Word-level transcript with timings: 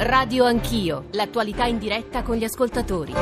Radio 0.00 0.44
Anch'io, 0.44 1.06
l'attualità 1.10 1.64
in 1.64 1.76
diretta 1.76 2.22
con 2.22 2.36
gli 2.36 2.44
ascoltatori. 2.44 3.12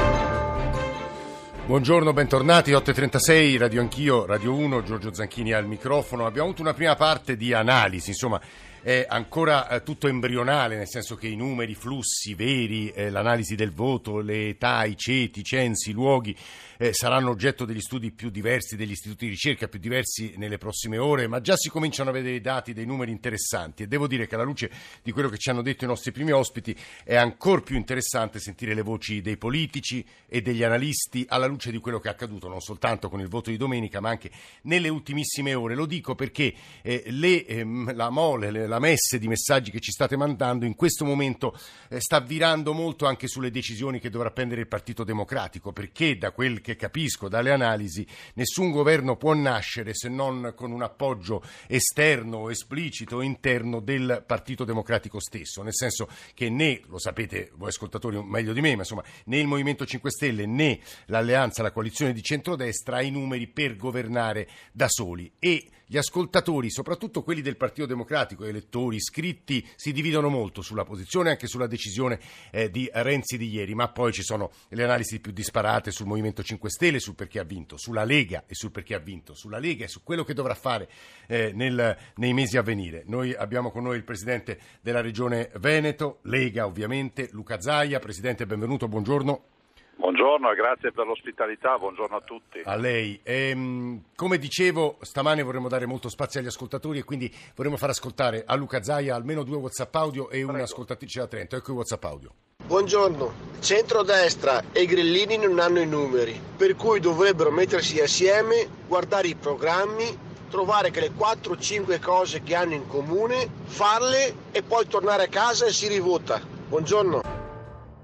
Buongiorno, 1.65 2.13
bentornati, 2.13 2.73
8.36, 2.73 3.57
Radio 3.57 3.81
Anch'io, 3.81 4.27
Radio 4.27 4.53
1, 4.53 4.83
Giorgio 4.83 5.15
Zanchini 5.15 5.55
al 5.55 5.67
microfono. 5.67 6.27
Abbiamo 6.27 6.49
avuto 6.49 6.61
una 6.61 6.75
prima 6.75 6.95
parte 6.95 7.35
di 7.35 7.55
analisi, 7.55 8.11
insomma 8.11 8.39
è 8.83 9.07
ancora 9.09 9.69
eh, 9.69 9.83
tutto 9.83 10.07
embrionale, 10.07 10.77
nel 10.77 10.87
senso 10.87 11.17
che 11.17 11.29
i 11.29 11.35
numeri, 11.35 11.73
i 11.73 11.75
flussi 11.75 12.35
veri, 12.35 12.91
eh, 12.91 13.09
l'analisi 13.09 13.55
del 13.55 13.73
voto, 13.73 14.21
le 14.21 14.51
età, 14.51 14.85
i 14.85 14.99
ceti, 14.99 15.41
i 15.41 15.45
censi, 15.45 15.91
i 15.91 15.95
luoghi 15.95 16.37
eh, 16.79 16.93
saranno 16.93 17.31
oggetto 17.31 17.65
degli 17.65 17.81
studi 17.81 18.11
più 18.13 18.31
diversi, 18.31 18.77
degli 18.77 18.91
istituti 18.91 19.27
di 19.27 19.31
ricerca 19.33 19.69
più 19.69 19.79
diversi 19.79 20.35
nelle 20.37 20.59
prossime 20.59 20.99
ore, 20.99 21.27
ma 21.27 21.41
già 21.41 21.57
si 21.57 21.69
cominciano 21.69 22.11
a 22.11 22.13
vedere 22.13 22.33
dei 22.33 22.41
dati, 22.41 22.73
dei 22.73 22.87
numeri 22.87 23.11
interessanti 23.11 23.83
e 23.83 23.87
devo 23.87 24.07
dire 24.07 24.27
che 24.27 24.35
alla 24.35 24.45
luce 24.45 24.71
di 25.03 25.13
quello 25.13 25.29
che 25.29 25.39
ci 25.39 25.51
hanno 25.51 25.63
detto 25.63 25.85
i 25.85 25.89
nostri 25.89 26.13
primi 26.13 26.33
ospiti 26.33 26.77
è 27.05 27.17
ancora 27.17 27.61
più 27.61 27.77
interessante 27.77 28.39
sentire 28.39 28.75
le 28.75 28.83
voci 28.83 29.21
dei 29.21 29.37
politici 29.37 30.05
e 30.27 30.43
degli 30.43 30.63
analisti 30.63 31.25
alla 31.29 31.47
luce 31.47 31.71
di 31.71 31.79
quello 31.79 31.99
che 31.99 32.09
è 32.09 32.11
accaduto 32.11 32.49
non 32.49 32.61
soltanto 32.61 33.09
con 33.09 33.21
il 33.21 33.29
voto 33.29 33.51
di 33.51 33.57
domenica 33.57 34.01
ma 34.01 34.11
anche 34.11 34.31
nelle 34.63 34.89
ultimissime 34.89 35.55
ore. 35.55 35.75
Lo 35.75 35.87
dico 35.87 36.15
perché 36.15 36.55
eh, 36.83 37.05
le, 37.07 37.45
ehm, 37.47 37.95
la 37.95 38.11
mole, 38.11 38.51
le, 38.51 38.67
la 38.67 38.79
messe 38.79 39.19
di 39.19 39.29
messaggi 39.29 39.71
che 39.71 39.81
ci 39.81 39.93
state 39.93 40.17
mandando 40.17 40.65
in 40.65 40.75
questo 40.75 41.05
momento 41.05 41.57
eh, 41.89 42.01
sta 42.01 42.21
virando 42.21 42.73
molto 42.73 43.07
anche 43.07 43.29
sulle 43.29 43.51
decisioni 43.51 44.01
che 44.01 44.11
dovrà 44.11 44.31
prendere 44.31 44.61
il 44.61 44.69
Partito 44.69 45.05
Democratico 45.05 45.73
perché 45.73 46.17
da 46.19 46.31
quel 46.33 46.61
che 46.67 46.75
capisco 46.75 47.29
dalle 47.29 47.53
analisi, 47.53 48.05
nessun 48.35 48.73
governo 48.73 49.15
può 49.15 49.35
nascere 49.35 49.95
se 49.95 50.09
non 50.09 50.53
con 50.57 50.73
un 50.73 50.83
appoggio 50.83 51.45
esterno, 51.69 52.51
esplicito, 52.51 53.21
interno 53.21 53.79
del 53.79 54.25
Partito 54.27 54.65
Democratico 54.65 55.21
stesso, 55.21 55.63
nel 55.63 55.77
senso 55.77 56.09
che 56.35 56.51
né, 56.51 56.81
lo 56.89 56.99
sapete 56.99 57.53
voi 57.55 57.69
ascoltatori 57.69 58.21
meglio 58.21 58.53
di 58.53 58.61
me, 58.61 58.75
ma 58.75 58.81
insomma, 58.81 59.05
né 59.27 59.39
il 59.39 59.47
Movimento 59.47 59.87
5 59.87 60.11
Stelle 60.11 60.45
né 60.45 60.81
l'alleanza, 61.07 61.63
la 61.63 61.71
coalizione 61.71 62.13
di 62.13 62.21
centrodestra 62.21 62.97
ha 62.97 63.03
i 63.03 63.13
numeri 63.13 63.47
per 63.47 63.77
governare 63.77 64.49
da 64.73 64.89
soli. 64.89 65.31
E 65.39 65.69
gli 65.89 65.97
ascoltatori, 65.97 66.69
soprattutto 66.69 67.23
quelli 67.23 67.43
del 67.43 67.57
Partito 67.57 67.87
Democratico, 67.87 68.45
elettori 68.45 68.97
iscritti, 68.97 69.67
si 69.77 69.93
dividono 69.93 70.29
molto 70.29 70.61
sulla 70.61 70.85
posizione 70.85 71.29
e 71.29 71.33
anche 71.33 71.47
sulla 71.47 71.69
decisione 71.69 72.19
eh, 72.51 72.71
di 72.71 72.91
Renzi 72.93 73.39
di 73.39 73.49
ieri, 73.49 73.75
ma 73.75 73.89
poi 73.89 74.13
ci 74.13 74.23
sono 74.23 74.51
le 74.71 74.83
analisi 74.83 75.21
più 75.21 75.31
disparate 75.31 75.93
sul 75.93 76.07
Movimento 76.07 76.43
5 76.43 76.69
Stelle, 76.71 76.99
sul 76.99 77.15
perché 77.15 77.39
ha 77.39 77.45
vinto, 77.45 77.77
sulla 77.77 78.03
Lega 78.03 78.45
e 78.47 78.55
sul 78.55 78.73
perché 78.73 78.95
ha 78.95 78.99
vinto, 78.99 79.35
sulla 79.35 79.59
Lega 79.59 79.85
e 79.85 79.89
su 79.89 80.03
quello 80.03 80.25
che 80.25 80.35
dovrà 80.35 80.55
fare 80.55 80.89
eh, 81.29 81.53
nel, 81.55 81.97
nei 82.17 82.33
mesi 82.33 82.57
a 82.57 82.63
venire. 82.63 83.05
Noi 83.07 83.33
abbiamo 83.33 83.71
con 83.71 83.85
noi 83.85 83.97
il 83.97 84.05
Presidente 84.05 84.59
della 84.81 85.01
Regione 85.01 85.51
Veneto, 85.59 86.19
Lega 86.23 86.67
ovviamente, 86.67 87.29
Luca 87.31 87.61
Zaia. 87.61 88.01
Presidente, 88.01 88.45
benvenuto, 88.45 88.89
buongiorno. 88.89 89.56
Buongiorno 89.99 90.53
e 90.53 90.55
grazie 90.55 90.93
per 90.93 91.07
l'ospitalità, 91.07 91.79
buongiorno 91.79 92.17
a 92.17 92.21
tutti. 92.21 92.61
A 92.65 92.77
lei. 92.77 93.19
Ehm, 93.23 94.03
come 94.15 94.37
dicevo, 94.37 94.99
stamane 95.01 95.43
vorremmo 95.43 95.69
dare 95.69 95.87
molto 95.87 96.11
spazio 96.11 96.39
agli 96.39 96.47
ascoltatori 96.47 96.99
e 96.99 97.05
quindi 97.05 97.35
vorremmo 97.55 97.79
far 97.79 97.89
ascoltare 97.89 98.45
a 98.47 98.55
Luca 98.57 98.83
Zaia 98.83 99.15
almeno 99.15 99.43
due 99.43 99.57
WhatsApp 99.57 99.95
audio 99.95 100.29
e 100.29 100.43
un'ascoltatrice 100.43 101.21
da 101.21 101.27
Trento. 101.27 101.57
Ecco 101.57 101.73
i 101.73 101.75
WhatsApp 101.75 102.05
audio. 102.05 102.31
Buongiorno, 102.67 103.33
centrodestra 103.61 104.65
e 104.71 104.85
grillini 104.85 105.39
non 105.39 105.59
hanno 105.61 105.81
i 105.81 105.87
numeri, 105.87 106.39
per 106.57 106.77
cui 106.77 107.01
dovrebbero 107.01 107.51
mettersi 107.51 107.99
assieme, 107.99 108.69
guardare 108.87 109.29
i 109.29 109.35
programmi, 109.35 110.05
trovare 110.51 110.91
quelle 110.91 111.11
4-5 111.11 112.01
cose 112.01 112.43
che 112.43 112.55
hanno 112.55 112.75
in 112.75 112.87
comune, 112.87 113.49
farle 113.65 114.35
e 114.53 114.63
poi 114.63 114.87
tornare 114.87 115.25
a 115.25 115.29
casa 115.29 115.65
e 115.65 115.73
si 115.73 115.89
rivota. 115.89 116.39
Buongiorno. 116.69 117.36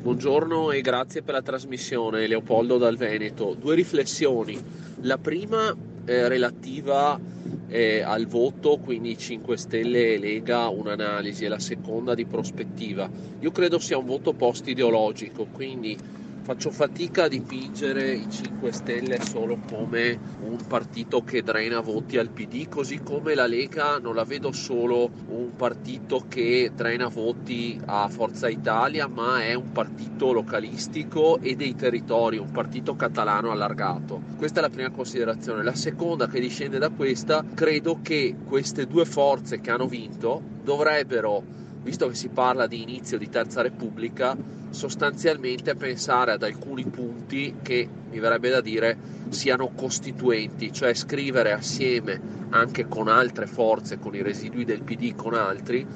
Buongiorno 0.01 0.73
e 0.73 0.81
grazie 0.81 1.23
per 1.23 1.35
la 1.35 1.43
trasmissione, 1.43 2.27
Leopoldo 2.27 2.77
dal 2.77 2.97
Veneto. 2.97 3.55
Due 3.55 3.77
riflessioni. 3.77 4.61
La 5.03 5.17
prima 5.17 5.73
è 6.05 6.27
relativa 6.27 7.21
eh, 7.69 8.01
al 8.01 8.27
voto, 8.27 8.79
quindi 8.79 9.17
5 9.17 9.57
Stelle 9.57 10.15
e 10.15 10.19
Lega, 10.19 10.69
un'analisi, 10.69 11.45
e 11.45 11.49
la 11.49 11.61
seconda 11.61 12.17
di 12.17 12.25
prospettiva. 12.25 13.09
Io 13.39 13.51
credo 13.53 13.79
sia 13.79 13.97
un 13.97 14.07
voto 14.07 14.33
post-ideologico, 14.33 15.47
quindi 15.53 15.97
Faccio 16.45 16.73
fatica 16.73 17.25
a 17.25 17.29
dipingere 17.29 18.15
i 18.15 18.29
5 18.29 18.73
Stelle 18.73 19.21
solo 19.23 19.61
come 19.71 20.19
un 20.41 20.59
partito 20.67 21.23
che 21.23 21.41
drena 21.41 21.79
voti 21.79 22.19
al 22.19 22.31
PD, 22.31 22.69
così 22.69 23.01
come 23.01 23.37
la 23.37 23.47
Lega 23.47 23.99
non 23.99 24.17
la 24.17 24.25
vedo 24.25 24.51
solo 24.51 25.09
un 25.29 25.55
partito 25.55 26.25
che 26.29 26.73
drena 26.75 27.07
voti 27.07 27.81
a 27.85 28.09
Forza 28.09 28.49
Italia, 28.49 29.07
ma 29.07 29.45
è 29.45 29.55
un 29.55 29.71
partito 29.71 30.33
localistico 30.33 31.39
e 31.39 31.55
dei 31.55 31.77
territori, 31.77 32.39
un 32.39 32.51
partito 32.51 32.97
catalano 32.97 33.53
allargato. 33.53 34.21
Questa 34.37 34.59
è 34.59 34.63
la 34.63 34.69
prima 34.69 34.91
considerazione. 34.91 35.63
La 35.63 35.77
seconda 35.77 36.27
che 36.27 36.41
discende 36.41 36.79
da 36.79 36.91
questa, 36.91 37.45
credo 37.55 38.01
che 38.03 38.35
queste 38.45 38.89
due 38.89 39.05
forze 39.05 39.61
che 39.61 39.71
hanno 39.71 39.87
vinto 39.87 40.43
dovrebbero 40.65 41.61
visto 41.83 42.09
che 42.09 42.15
si 42.15 42.29
parla 42.29 42.67
di 42.67 42.83
inizio 42.83 43.19
di 43.19 43.29
Terza 43.29 43.61
Repubblica, 43.61 44.37
sostanzialmente 44.73 45.75
pensare 45.75 46.33
ad 46.33 46.43
alcuni 46.43 46.85
punti 46.85 47.57
che 47.63 47.89
mi 48.11 48.19
verrebbe 48.19 48.51
da 48.51 48.61
dire 48.61 48.97
siano 49.29 49.69
costituenti, 49.69 50.73
cioè 50.73 50.95
scrivere 50.95 51.53
assieme 51.53 52.21
anche 52.51 52.87
con 52.87 53.09
altre 53.09 53.47
forze, 53.47 53.99
con 53.99 54.15
i 54.15 54.23
residui 54.23 54.65
del 54.65 54.83
PD, 54.83 55.15
con 55.15 55.35
altri, 55.35 55.87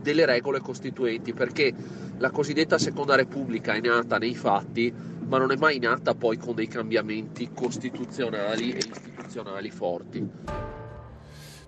delle 0.00 0.26
regole 0.26 0.60
costituenti, 0.60 1.32
perché 1.32 1.72
la 2.18 2.30
cosiddetta 2.30 2.78
Seconda 2.78 3.16
Repubblica 3.16 3.72
è 3.72 3.80
nata 3.80 4.18
nei 4.18 4.34
fatti, 4.34 4.92
ma 5.26 5.38
non 5.38 5.50
è 5.50 5.56
mai 5.56 5.78
nata 5.78 6.14
poi 6.14 6.36
con 6.36 6.54
dei 6.54 6.68
cambiamenti 6.68 7.50
costituzionali 7.52 8.72
e 8.72 8.76
istituzionali 8.76 9.70
forti. 9.70 10.28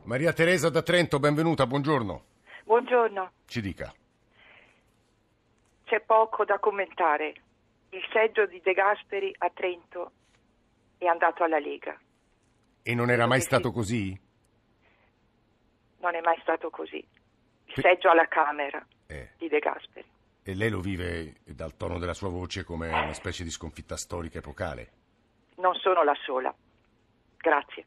Maria 0.04 0.32
Teresa 0.32 0.68
da 0.68 0.82
Trento, 0.82 1.18
benvenuta, 1.18 1.66
buongiorno. 1.66 2.22
Buongiorno. 2.64 3.30
Ci 3.46 3.60
dica. 3.60 3.92
C'è 5.86 6.00
poco 6.00 6.44
da 6.44 6.58
commentare. 6.58 7.32
Il 7.90 8.02
seggio 8.12 8.44
di 8.46 8.60
De 8.60 8.72
Gasperi 8.72 9.32
a 9.38 9.48
Trento 9.50 10.10
è 10.98 11.06
andato 11.06 11.44
alla 11.44 11.60
Lega. 11.60 11.96
E 12.82 12.94
non 12.94 13.08
era 13.08 13.26
mai 13.28 13.40
stato 13.40 13.70
così? 13.70 14.18
Non 15.98 16.14
è 16.16 16.20
mai 16.22 16.38
stato 16.40 16.70
così. 16.70 16.96
Il 16.98 17.74
seggio 17.80 18.10
alla 18.10 18.26
Camera 18.26 18.84
Eh. 19.06 19.30
di 19.38 19.46
De 19.48 19.60
Gasperi. 19.60 20.08
E 20.42 20.54
lei 20.56 20.70
lo 20.70 20.80
vive 20.80 21.36
dal 21.44 21.76
tono 21.76 21.98
della 22.00 22.14
sua 22.14 22.30
voce 22.30 22.64
come 22.64 22.88
una 22.88 23.12
specie 23.12 23.44
di 23.44 23.50
sconfitta 23.50 23.96
storica 23.96 24.38
epocale. 24.38 24.90
Non 25.58 25.74
sono 25.76 26.02
la 26.02 26.14
sola. 26.24 26.52
Grazie. 27.36 27.84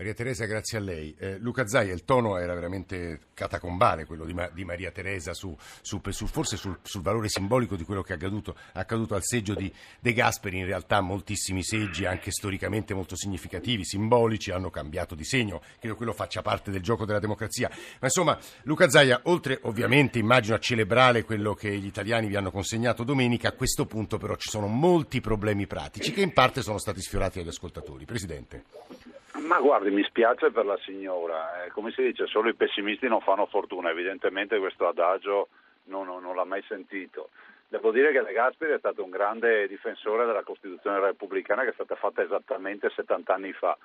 Maria 0.00 0.14
Teresa, 0.14 0.46
grazie 0.46 0.78
a 0.78 0.80
lei. 0.80 1.14
Eh, 1.18 1.36
Luca 1.40 1.66
Zaia, 1.66 1.92
il 1.92 2.06
tono 2.06 2.38
era 2.38 2.54
veramente 2.54 3.20
catacombale, 3.34 4.06
quello 4.06 4.24
di, 4.24 4.32
Ma- 4.32 4.48
di 4.48 4.64
Maria 4.64 4.90
Teresa, 4.90 5.34
su, 5.34 5.54
su- 5.82 6.00
su- 6.08 6.26
forse 6.26 6.56
sul, 6.56 6.78
sul 6.80 7.02
valore 7.02 7.28
simbolico 7.28 7.76
di 7.76 7.84
quello 7.84 8.00
che 8.00 8.14
è 8.14 8.16
accaduto, 8.16 8.56
accaduto 8.72 9.14
al 9.14 9.22
seggio 9.22 9.54
di 9.54 9.70
De 10.00 10.14
Gasperi. 10.14 10.56
In 10.56 10.64
realtà 10.64 11.02
moltissimi 11.02 11.62
seggi, 11.62 12.06
anche 12.06 12.30
storicamente 12.30 12.94
molto 12.94 13.14
significativi, 13.14 13.84
simbolici, 13.84 14.50
hanno 14.50 14.70
cambiato 14.70 15.14
di 15.14 15.22
segno. 15.22 15.60
Credo 15.78 15.96
quello 15.96 16.14
faccia 16.14 16.40
parte 16.40 16.70
del 16.70 16.80
gioco 16.80 17.04
della 17.04 17.18
democrazia. 17.18 17.68
Ma 17.68 18.06
insomma, 18.06 18.38
Luca 18.62 18.88
Zaia, 18.88 19.20
oltre 19.24 19.58
ovviamente, 19.64 20.18
immagino, 20.18 20.54
a 20.54 20.60
celebrare 20.60 21.24
quello 21.24 21.52
che 21.52 21.76
gli 21.76 21.84
italiani 21.84 22.26
vi 22.26 22.36
hanno 22.36 22.50
consegnato 22.50 23.04
domenica, 23.04 23.48
a 23.48 23.52
questo 23.52 23.84
punto 23.84 24.16
però 24.16 24.34
ci 24.36 24.48
sono 24.48 24.66
molti 24.66 25.20
problemi 25.20 25.66
pratici 25.66 26.10
che 26.10 26.22
in 26.22 26.32
parte 26.32 26.62
sono 26.62 26.78
stati 26.78 27.02
sfiorati 27.02 27.40
dagli 27.40 27.48
ascoltatori. 27.48 28.06
Presidente. 28.06 29.09
Ma 29.50 29.58
guardi, 29.58 29.90
mi 29.90 30.04
spiace 30.04 30.52
per 30.52 30.64
la 30.64 30.78
signora, 30.84 31.64
eh, 31.64 31.70
come 31.70 31.90
si 31.90 32.02
dice, 32.02 32.28
solo 32.28 32.48
i 32.48 32.54
pessimisti 32.54 33.08
non 33.08 33.20
fanno 33.20 33.46
fortuna, 33.46 33.90
evidentemente 33.90 34.56
questo 34.60 34.86
adagio 34.86 35.48
non, 35.86 36.06
non- 36.06 36.22
non 36.22 36.36
l'ha 36.36 36.44
mai 36.44 36.62
sentito. 36.68 37.30
Devo 37.66 37.90
dire 37.90 38.12
che 38.12 38.22
De 38.22 38.32
Gasperi 38.32 38.74
è 38.74 38.78
stato 38.78 39.02
un 39.02 39.10
grande 39.10 39.66
difensore 39.66 40.24
della 40.24 40.44
Costituzione 40.44 41.00
repubblicana 41.00 41.64
che 41.64 41.70
è 41.70 41.72
stata 41.72 41.96
fatta 41.96 42.22
esattamente 42.22 42.90
70 42.90 43.34
anni 43.34 43.52
fa. 43.52 43.76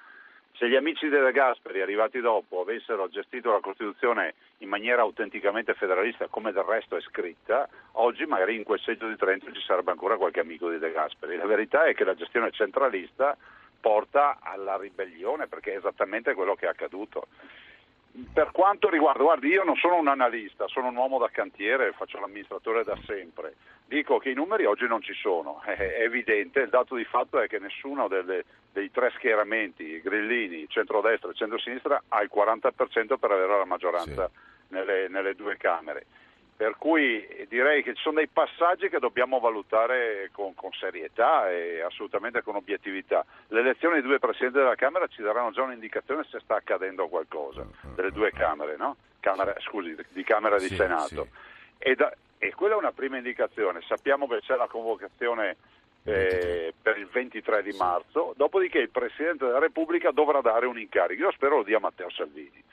Se 0.54 0.70
gli 0.70 0.76
amici 0.76 1.10
di 1.10 1.18
De 1.18 1.32
Gasperi, 1.32 1.82
arrivati 1.82 2.20
dopo, 2.20 2.62
avessero 2.62 3.10
gestito 3.10 3.52
la 3.52 3.60
Costituzione 3.60 4.36
in 4.60 4.70
maniera 4.70 5.02
autenticamente 5.02 5.74
federalista, 5.74 6.28
come 6.28 6.52
del 6.52 6.62
resto 6.62 6.96
è 6.96 7.02
scritta, 7.02 7.68
oggi 7.94 8.28
magari 8.28 8.56
in 8.56 8.64
quel 8.64 8.80
seggio 8.82 9.08
di 9.08 9.16
Trento 9.16 9.52
ci 9.52 9.62
sarebbe 9.62 9.90
ancora 9.90 10.16
qualche 10.16 10.42
amico 10.42 10.70
di 10.70 10.78
De 10.78 10.92
Gasperi. 10.92 11.38
La 11.38 11.48
verità 11.48 11.86
è 11.86 11.96
che 11.96 12.04
la 12.04 12.14
gestione 12.14 12.52
centralista 12.52 13.36
porta 13.86 14.40
alla 14.42 14.78
ribellione, 14.78 15.46
perché 15.46 15.74
è 15.74 15.78
esattamente 15.78 16.34
quello 16.34 16.56
che 16.56 16.66
è 16.66 16.70
accaduto. 16.70 17.28
Per 18.34 18.50
quanto 18.52 18.90
riguarda, 18.90 19.22
guardi, 19.22 19.50
io 19.50 19.64
non 19.64 19.76
sono 19.76 19.98
un 19.98 20.08
analista, 20.08 20.68
sono 20.68 20.88
un 20.88 20.96
uomo 20.96 21.20
da 21.20 21.30
cantiere, 21.30 21.92
faccio 21.92 22.20
l'amministratore 22.20 22.84
da 22.84 22.98
sempre. 23.06 23.54
Dico 23.86 24.18
che 24.18 24.32
i 24.32 24.34
numeri 24.34 24.66
oggi 24.66 24.88
non 24.88 25.04
ci 25.04 25.14
sono, 25.14 25.62
è 25.70 26.02
evidente, 26.02 26.62
il 26.62 26.70
dato 26.70 26.96
di 26.96 27.04
fatto 27.04 27.40
è 27.40 27.48
che 27.48 27.60
nessuno 27.60 28.08
delle- 28.08 28.44
dei 28.74 28.90
tre 28.90 29.12
schieramenti, 29.18 30.02
grillini, 30.02 30.68
centrodestra 30.68 31.30
e 31.30 31.36
centrosinistra, 31.36 32.02
ha 32.08 32.24
il 32.24 32.32
40% 32.34 33.18
per 33.20 33.30
avere 33.30 33.56
la 33.56 33.66
maggioranza 33.66 34.32
nelle, 34.70 35.10
nelle 35.10 35.36
due 35.36 35.58
Camere. 35.58 36.08
Per 36.58 36.78
cui 36.78 37.46
direi 37.50 37.84
che 37.84 37.94
ci 37.96 38.02
sono 38.02 38.16
dei 38.16 38.28
passaggi 38.28 38.88
che 38.88 39.00
dobbiamo 39.00 39.40
valutare 39.40 40.30
con, 40.32 40.54
con, 40.56 40.72
serietà 40.72 41.52
e 41.52 41.82
assolutamente 41.82 42.42
con 42.44 42.56
obiettività. 42.56 43.26
Le 43.48 43.60
elezioni 43.60 43.96
di 44.02 44.08
due 44.08 44.20
presidenti 44.20 44.60
della 44.60 44.76
Camera 44.76 45.06
ci 45.08 45.22
daranno 45.22 45.52
già 45.52 45.64
un'indicazione 45.64 46.26
se 46.30 46.40
sta 46.40 46.56
accadendo 46.56 47.10
qualcosa, 47.10 47.68
delle 47.94 48.12
due 48.12 48.32
Camere, 48.32 48.78
no? 48.78 48.96
Camera, 49.20 49.54
scusi, 49.60 49.98
di 50.10 50.24
Camera 50.24 50.56
e 50.56 50.60
di 50.60 50.68
Sì, 50.68 50.76
Senato. 50.76 51.08
sì. 51.08 51.30
E, 51.80 51.96
da- 51.96 52.16
e 52.38 52.54
quella 52.54 52.76
è 52.76 52.78
una 52.78 52.94
prima 52.94 53.18
indicazione. 53.18 53.82
Sappiamo 53.88 54.28
che 54.28 54.40
c'è 54.40 54.56
la 54.56 54.68
convocazione 54.68 55.58
eh, 56.04 56.74
per 56.82 56.98
il 56.98 57.08
23 57.08 57.64
di 57.64 57.76
marzo, 57.78 58.34
dopodiché 58.38 58.78
il 58.78 58.90
Presidente 58.90 59.46
della 59.46 59.60
Repubblica 59.60 60.12
dovrà 60.12 60.40
dare 60.42 60.68
un 60.68 60.78
incarico. 60.80 61.24
Io 61.24 61.32
spero 61.32 61.58
lo 61.58 61.64
dia 61.64 61.80
Matteo 61.80 62.10
Salvini, 62.12 62.64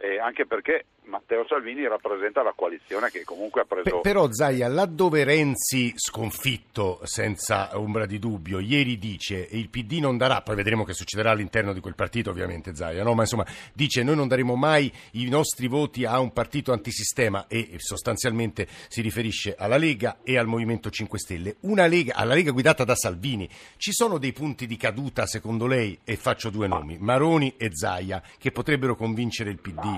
eh, 0.00 0.18
anche 0.18 0.46
perché 0.46 0.86
Matteo 1.04 1.44
Salvini 1.46 1.86
rappresenta 1.86 2.42
la 2.42 2.54
coalizione 2.56 3.10
che 3.10 3.22
comunque 3.24 3.60
ha 3.60 3.64
preso... 3.64 3.82
Pe- 3.82 4.00
però 4.00 4.30
Zaia, 4.30 4.68
laddove 4.68 5.24
Renzi 5.24 5.92
sconfitto 5.96 7.00
senza 7.02 7.78
ombra 7.78 8.06
di 8.06 8.18
dubbio, 8.18 8.60
ieri 8.60 8.96
dice 8.98 9.46
il 9.50 9.68
PD 9.68 9.98
non 9.98 10.16
darà, 10.16 10.40
poi 10.40 10.54
vedremo 10.54 10.84
che 10.84 10.94
succederà 10.94 11.32
all'interno 11.32 11.74
di 11.74 11.80
quel 11.80 11.94
partito 11.94 12.30
ovviamente 12.30 12.74
Zaia, 12.74 13.02
no? 13.02 13.12
ma 13.14 13.22
insomma 13.22 13.44
dice 13.74 14.02
noi 14.02 14.16
non 14.16 14.28
daremo 14.28 14.54
mai 14.54 14.90
i 15.12 15.28
nostri 15.28 15.66
voti 15.66 16.04
a 16.04 16.18
un 16.18 16.32
partito 16.32 16.72
antisistema 16.72 17.46
e 17.46 17.74
sostanzialmente 17.76 18.66
si 18.88 19.02
riferisce 19.02 19.54
alla 19.58 19.76
Lega 19.76 20.20
e 20.22 20.38
al 20.38 20.46
Movimento 20.46 20.88
5 20.88 21.18
Stelle. 21.18 21.56
Una 21.60 21.86
Lega, 21.86 22.14
alla 22.14 22.34
Lega 22.34 22.52
guidata 22.52 22.84
da 22.84 22.94
Salvini, 22.94 23.48
ci 23.76 23.92
sono 23.92 24.16
dei 24.16 24.32
punti 24.32 24.66
di 24.66 24.76
caduta 24.76 25.26
secondo 25.26 25.66
lei, 25.66 25.98
e 26.04 26.16
faccio 26.16 26.48
due 26.48 26.68
nomi, 26.68 26.96
Maroni 26.98 27.54
e 27.58 27.70
Zaia, 27.72 28.22
che 28.38 28.50
potrebbero 28.50 28.94
convincere 28.94 29.50
il 29.50 29.58
PD? 29.58 29.89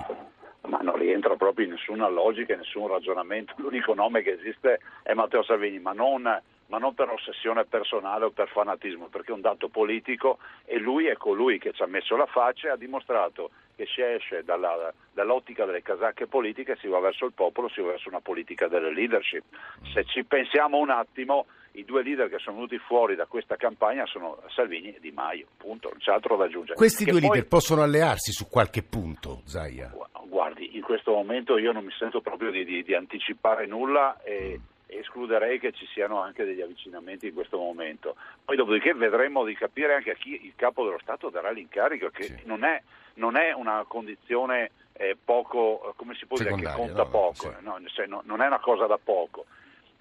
Ma 0.69 0.79
non 0.79 0.97
rientra 0.97 1.37
proprio 1.37 1.67
in 1.67 1.73
nessuna 1.73 2.09
logica, 2.09 2.53
in 2.53 2.61
nessun 2.61 2.87
ragionamento. 2.87 3.55
L'unico 3.57 3.95
nome 3.95 4.23
che 4.23 4.33
esiste 4.33 4.81
è 5.03 5.13
Matteo 5.13 5.43
Salvini, 5.43 5.79
ma 5.81 5.93
non, 5.93 6.23
ma 6.23 6.79
non 6.79 6.95
per 6.95 7.11
ossessione 7.11 7.65
personale 7.65 8.27
o 8.27 8.31
per 8.31 8.49
fanatismo, 8.49 9.09
perché 9.09 9.33
è 9.33 9.35
un 9.35 9.41
dato 9.41 9.69
politico 9.69 10.39
e 10.65 10.79
lui 10.79 11.07
è 11.07 11.17
colui 11.17 11.59
che 11.59 11.73
ci 11.73 11.83
ha 11.83 11.87
messo 11.87 12.17
la 12.17 12.27
faccia 12.27 12.69
e 12.69 12.71
ha 12.71 12.77
dimostrato 12.77 13.51
che 13.75 13.87
si 13.87 14.01
esce 14.03 14.45
dalla- 14.45 14.93
dall'ottica 15.13 15.65
delle 15.65 15.83
casacche 15.83 16.27
politiche 16.27 16.77
si 16.77 16.87
va 16.87 17.01
verso 17.01 17.27
il 17.27 17.33
popolo, 17.33 17.69
si 17.69 17.81
va 17.81 17.89
verso 17.89 18.09
una 18.09 18.21
politica 18.21 18.69
delle 18.69 18.93
leadership. 18.93 19.45
Se 19.93 20.05
ci 20.05 20.25
pensiamo 20.25 20.79
un 20.79 20.91
attimo, 20.91 21.47
i 21.73 21.85
due 21.85 22.03
leader 22.03 22.29
che 22.29 22.39
sono 22.39 22.57
venuti 22.57 22.79
fuori 22.79 23.15
da 23.15 23.27
questa 23.27 23.57
campagna 23.57 24.05
sono 24.07 24.39
Salvini 24.55 24.95
e 24.95 25.01
Di 25.01 25.11
Maio, 25.11 25.47
punto, 25.57 25.89
non 25.89 25.99
c'è 25.99 26.13
altro 26.13 26.37
da 26.37 26.45
aggiungere. 26.45 26.75
Questi 26.77 27.05
Che 27.05 27.11
due 27.11 27.21
poi- 27.21 27.29
leader 27.31 27.49
possono 27.49 27.83
allearsi 27.83 28.33
su 28.33 28.49
qualche 28.49 28.83
punto, 28.83 29.43
Zaia? 29.45 29.91
Gu- 29.93 30.29
Guardi, 30.29 30.77
in 30.77 30.83
questo 30.83 31.13
momento 31.13 31.57
io 31.59 31.73
non 31.73 31.85
mi 31.85 31.93
sento 31.99 32.21
proprio 32.21 32.51
di, 32.51 32.65
di- 32.65 32.83
di 32.83 32.95
anticipare 32.95 33.67
nulla 33.67 34.21
e, 34.23 34.61
escluderei 34.87 35.59
che 35.59 35.73
ci 35.73 35.87
siano 35.87 36.21
anche 36.21 36.45
degli 36.45 36.61
avvicinamenti 36.61 37.29
in 37.29 37.35
questo 37.35 37.57
momento. 37.57 38.15
Poi 38.45 38.57
dopodiché 38.57 38.93
vedremo 38.93 39.43
di 39.45 39.55
capire 39.55 39.95
anche 39.95 40.11
a 40.11 40.15
chi 40.15 40.39
il 40.45 40.53
capo 40.55 40.85
dello 40.85 40.99
Stato 41.01 41.31
darà 41.31 41.51
l'incarico, 41.51 42.09
che 42.11 42.25
Sì. 42.25 42.41
non, 42.45 42.63
è, 42.65 42.81
non 43.15 43.37
è 43.37 43.53
una 43.53 43.85
condizione 43.89 44.71
eh, 44.93 45.17
poco, 45.23 45.95
come 45.97 46.15
si 46.15 46.27
può 46.27 46.37
dire, 46.37 46.55
che 46.57 46.71
conta 46.75 47.05
no, 47.05 47.09
poco, 47.09 47.35
sì. 47.35 47.47
eh, 47.49 47.61
no, 47.61 47.79
cioè, 47.87 48.07
no, 48.07 48.21
non 48.27 48.43
è 48.43 48.47
una 48.47 48.61
cosa 48.61 48.87
da 48.87 48.99
poco. 49.03 49.47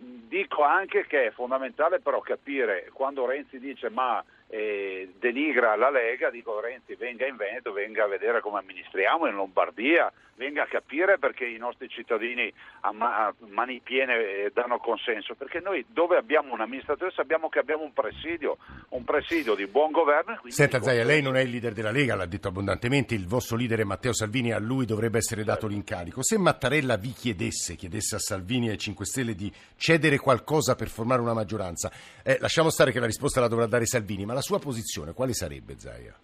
Dico 0.04 0.64
anche 0.64 1.06
che 1.06 1.28
è 1.28 1.32
fondamentale 1.32 2.00
però 2.00 2.22
capire 2.22 2.90
quando 2.92 3.28
Renzi 3.28 3.60
dice 3.60 3.90
ma 3.90 4.24
eh, 4.54 5.14
denigra 5.18 5.78
la 5.78 5.90
Lega, 5.90 6.30
dico 6.30 6.60
Renzi 6.60 6.96
venga 6.96 7.26
in 7.26 7.38
Veneto, 7.38 7.72
venga 7.72 8.04
a 8.04 8.08
vedere 8.08 8.42
come 8.42 8.60
amministriamo 8.60 9.26
in 9.28 9.36
Lombardia, 9.36 10.12
venga 10.36 10.64
a 10.64 10.66
capire 10.66 11.18
perché 11.20 11.46
i 11.46 11.58
nostri 11.58 11.88
cittadini 11.88 12.52
a, 12.82 12.92
ma- 12.92 13.28
a 13.28 13.34
mani 13.48 13.80
piene 13.82 14.16
eh, 14.16 14.52
danno 14.54 14.80
consenso, 14.80 15.36
perché 15.36 15.62
noi 15.62 15.86
dove 15.88 16.18
abbiamo 16.18 16.52
un 16.52 16.60
amministratore 16.60 17.12
sappiamo 17.12 17.48
che 17.48 17.60
abbiamo 17.60 17.84
un 17.84 17.94
presidio, 17.94 18.58
un 18.90 19.06
presidio 19.06 19.56
di 19.56 19.68
buon 19.68 19.92
governo. 19.92 20.42
Senta 20.48 20.82
Zaia, 20.82 21.06
lei 21.06 21.22
non 21.22 21.38
è 21.38 21.42
il 21.42 21.50
leader 21.52 21.72
della 21.72 21.92
Lega, 21.92 22.16
l'ha 22.16 22.26
detto 22.26 22.50
abbondantemente, 22.50 23.16
il 23.16 23.28
vostro 23.28 23.56
leader 23.56 23.80
è 23.80 23.84
Matteo 23.84 24.14
Salvini, 24.14 24.52
a 24.52 24.60
lui 24.60 24.86
dovrebbe 24.86 25.20
essere 25.20 25.46
dato 25.46 25.66
l'incarico. 25.66 26.24
Se 26.24 26.38
Mattarella 26.38 26.98
vi 26.98 27.12
chiedesse, 27.12 27.76
chiedesse 27.76 28.16
a 28.16 28.20
Salvini 28.20 28.68
e 28.68 28.72
ai 28.72 28.78
5 28.78 29.06
Stelle 29.06 29.34
di 29.34 29.50
cedere 29.78 30.18
qualcosa 30.18 30.76
per 30.76 30.90
formare 30.90 31.22
una 31.22 31.34
maggioranza, 31.34 31.90
eh, 32.24 32.38
lasciamo 32.42 32.70
stare 32.70 32.92
che 32.92 33.00
la 33.00 33.06
risposta 33.06 33.40
la 33.40 33.48
dovrà 33.48 33.68
dare 33.68 33.86
Salvini, 33.86 34.26
ma 34.26 34.34
la 34.34 34.41
sua 34.42 34.60
posizione 34.60 35.14
quale 35.14 35.34
sarebbe 35.34 35.78
Zaia? 35.78 36.16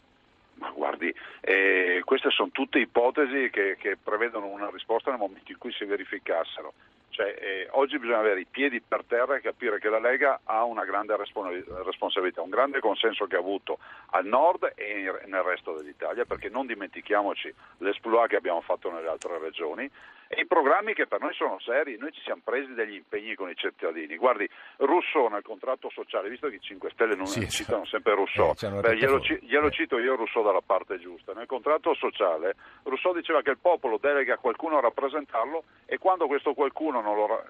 Ma 0.55 0.71
guardi, 0.71 1.13
eh, 1.41 2.01
queste 2.03 2.29
sono 2.31 2.49
tutte 2.51 2.79
ipotesi 2.79 3.49
che, 3.51 3.77
che 3.79 3.97
prevedono 4.01 4.47
una 4.47 4.69
risposta 4.71 5.11
nel 5.11 5.19
momento 5.19 5.51
in 5.51 5.57
cui 5.57 5.71
si 5.71 5.85
verificassero. 5.85 6.73
Cioè, 7.17 7.35
eh, 7.39 7.67
oggi 7.71 7.97
bisogna 7.97 8.19
avere 8.19 8.41
i 8.41 8.45
piedi 8.45 8.79
per 8.79 9.03
terra 9.03 9.35
e 9.35 9.41
capire 9.41 9.79
che 9.79 9.89
la 9.89 9.97
Lega 9.97 10.41
ha 10.43 10.63
una 10.65 10.85
grande 10.85 11.17
respons- 11.17 11.65
responsabilità, 11.83 12.43
un 12.43 12.51
grande 12.51 12.79
consenso 12.79 13.25
che 13.25 13.35
ha 13.35 13.39
avuto 13.39 13.79
al 14.11 14.25
nord 14.27 14.71
e 14.75 14.99
in- 14.99 15.19
nel 15.31 15.41
resto 15.41 15.73
dell'Italia, 15.75 16.25
perché 16.25 16.49
non 16.49 16.67
dimentichiamoci 16.67 17.51
l'esploit 17.79 18.29
che 18.29 18.35
abbiamo 18.35 18.61
fatto 18.61 18.91
nelle 18.91 19.07
altre 19.07 19.39
regioni 19.39 19.89
e 20.29 20.41
i 20.41 20.45
programmi 20.45 20.93
che 20.93 21.07
per 21.07 21.21
noi 21.21 21.33
sono 21.33 21.57
seri, 21.59 21.97
noi 21.97 22.11
ci 22.11 22.19
siamo 22.21 22.41
presi 22.43 22.73
degli 22.73 22.95
impegni 22.95 23.33
con 23.33 23.49
i 23.49 23.55
cittadini. 23.55 24.17
Guardi, 24.17 24.47
Rousseau 24.75 25.29
nel 25.29 25.41
contratto 25.41 25.89
sociale, 25.89 26.27
visto 26.29 26.49
che 26.49 26.55
i 26.55 26.59
5 26.61 26.89
Stelle 26.91 27.15
non 27.15 27.27
Sì, 27.27 27.49
citano 27.49 27.85
sì. 27.85 27.91
sempre 27.91 28.13
Rousseau, 28.13 28.51
Eh, 28.51 28.81
beh, 28.81 28.97
glielo, 28.97 29.21
ci- 29.21 29.39
glielo 29.43 29.67
Eh. 29.67 29.71
cito 29.71 29.97
io 29.97 30.17
Rousseau 30.17 30.43
dalla 30.43 30.59
parte 30.61 30.99
giusta. 30.99 31.31
Nel 31.33 31.45
contratto 31.47 31.93
sociale 31.95 32.55
Rousseau 32.83 33.13
diceva 33.15 33.41
che 33.41 33.51
il 33.51 33.57
popolo 33.57 33.97
delega 33.97 34.35
qualcuno 34.37 34.77
a 34.77 34.81
rappresentarlo 34.81 35.63
e 35.85 35.97
quando 35.97 36.27
questo 36.27 36.53
qualcuno 36.53 36.99
non 36.99 37.06
lo 37.15 37.25
ra- 37.27 37.43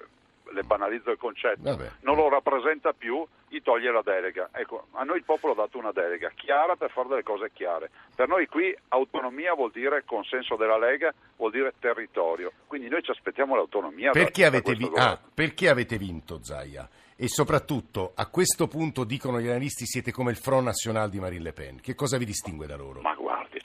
le 0.53 0.63
banalizzo 0.63 1.11
il 1.11 1.17
concetto, 1.17 1.59
Vabbè. 1.61 1.91
non 2.03 2.15
lo 2.15 2.29
rappresenta 2.29 2.93
più, 2.93 3.25
gli 3.49 3.61
toglie 3.61 3.91
la 3.91 4.01
delega. 4.01 4.49
Ecco, 4.53 4.87
a 4.91 5.03
noi 5.03 5.17
il 5.17 5.23
popolo 5.25 5.51
ha 5.51 5.55
dato 5.57 5.77
una 5.77 5.91
delega 5.91 6.31
chiara 6.35 6.77
per 6.77 6.89
fare 6.91 7.09
delle 7.09 7.23
cose 7.23 7.51
chiare. 7.51 7.89
Per 8.15 8.29
noi 8.29 8.47
qui 8.47 8.73
autonomia 8.89 9.53
vuol 9.55 9.71
dire 9.71 10.03
consenso 10.05 10.55
della 10.55 10.77
Lega, 10.77 11.13
vuol 11.35 11.51
dire 11.51 11.73
territorio. 11.79 12.53
Quindi 12.65 12.87
noi 12.87 13.03
ci 13.03 13.11
aspettiamo 13.11 13.55
l'autonomia. 13.55 14.11
da- 14.11 14.19
Perché 14.19 14.43
da 14.43 14.47
avete, 14.47 14.75
questo 14.75 14.89
vi- 14.93 14.99
ah, 14.99 15.19
perché 15.33 15.67
avete 15.69 15.97
vinto 15.97 16.39
Zaia? 16.41 16.87
E 17.19 17.27
soprattutto, 17.27 18.11
a 18.15 18.27
questo 18.27 18.67
punto 18.67 19.03
dicono 19.03 19.39
gli 19.41 19.47
analisti 19.47 19.85
siete 19.85 20.11
come 20.11 20.31
il 20.31 20.37
Front 20.37 20.65
National 20.65 21.09
di 21.09 21.19
Marine 21.19 21.43
Le 21.43 21.51
Pen. 21.53 21.81
Che 21.81 21.95
cosa 21.95 22.17
vi 22.17 22.25
distingue 22.25 22.67
da 22.67 22.75
loro? 22.77 23.01
Ma 23.01 23.15
guardi, 23.15 23.59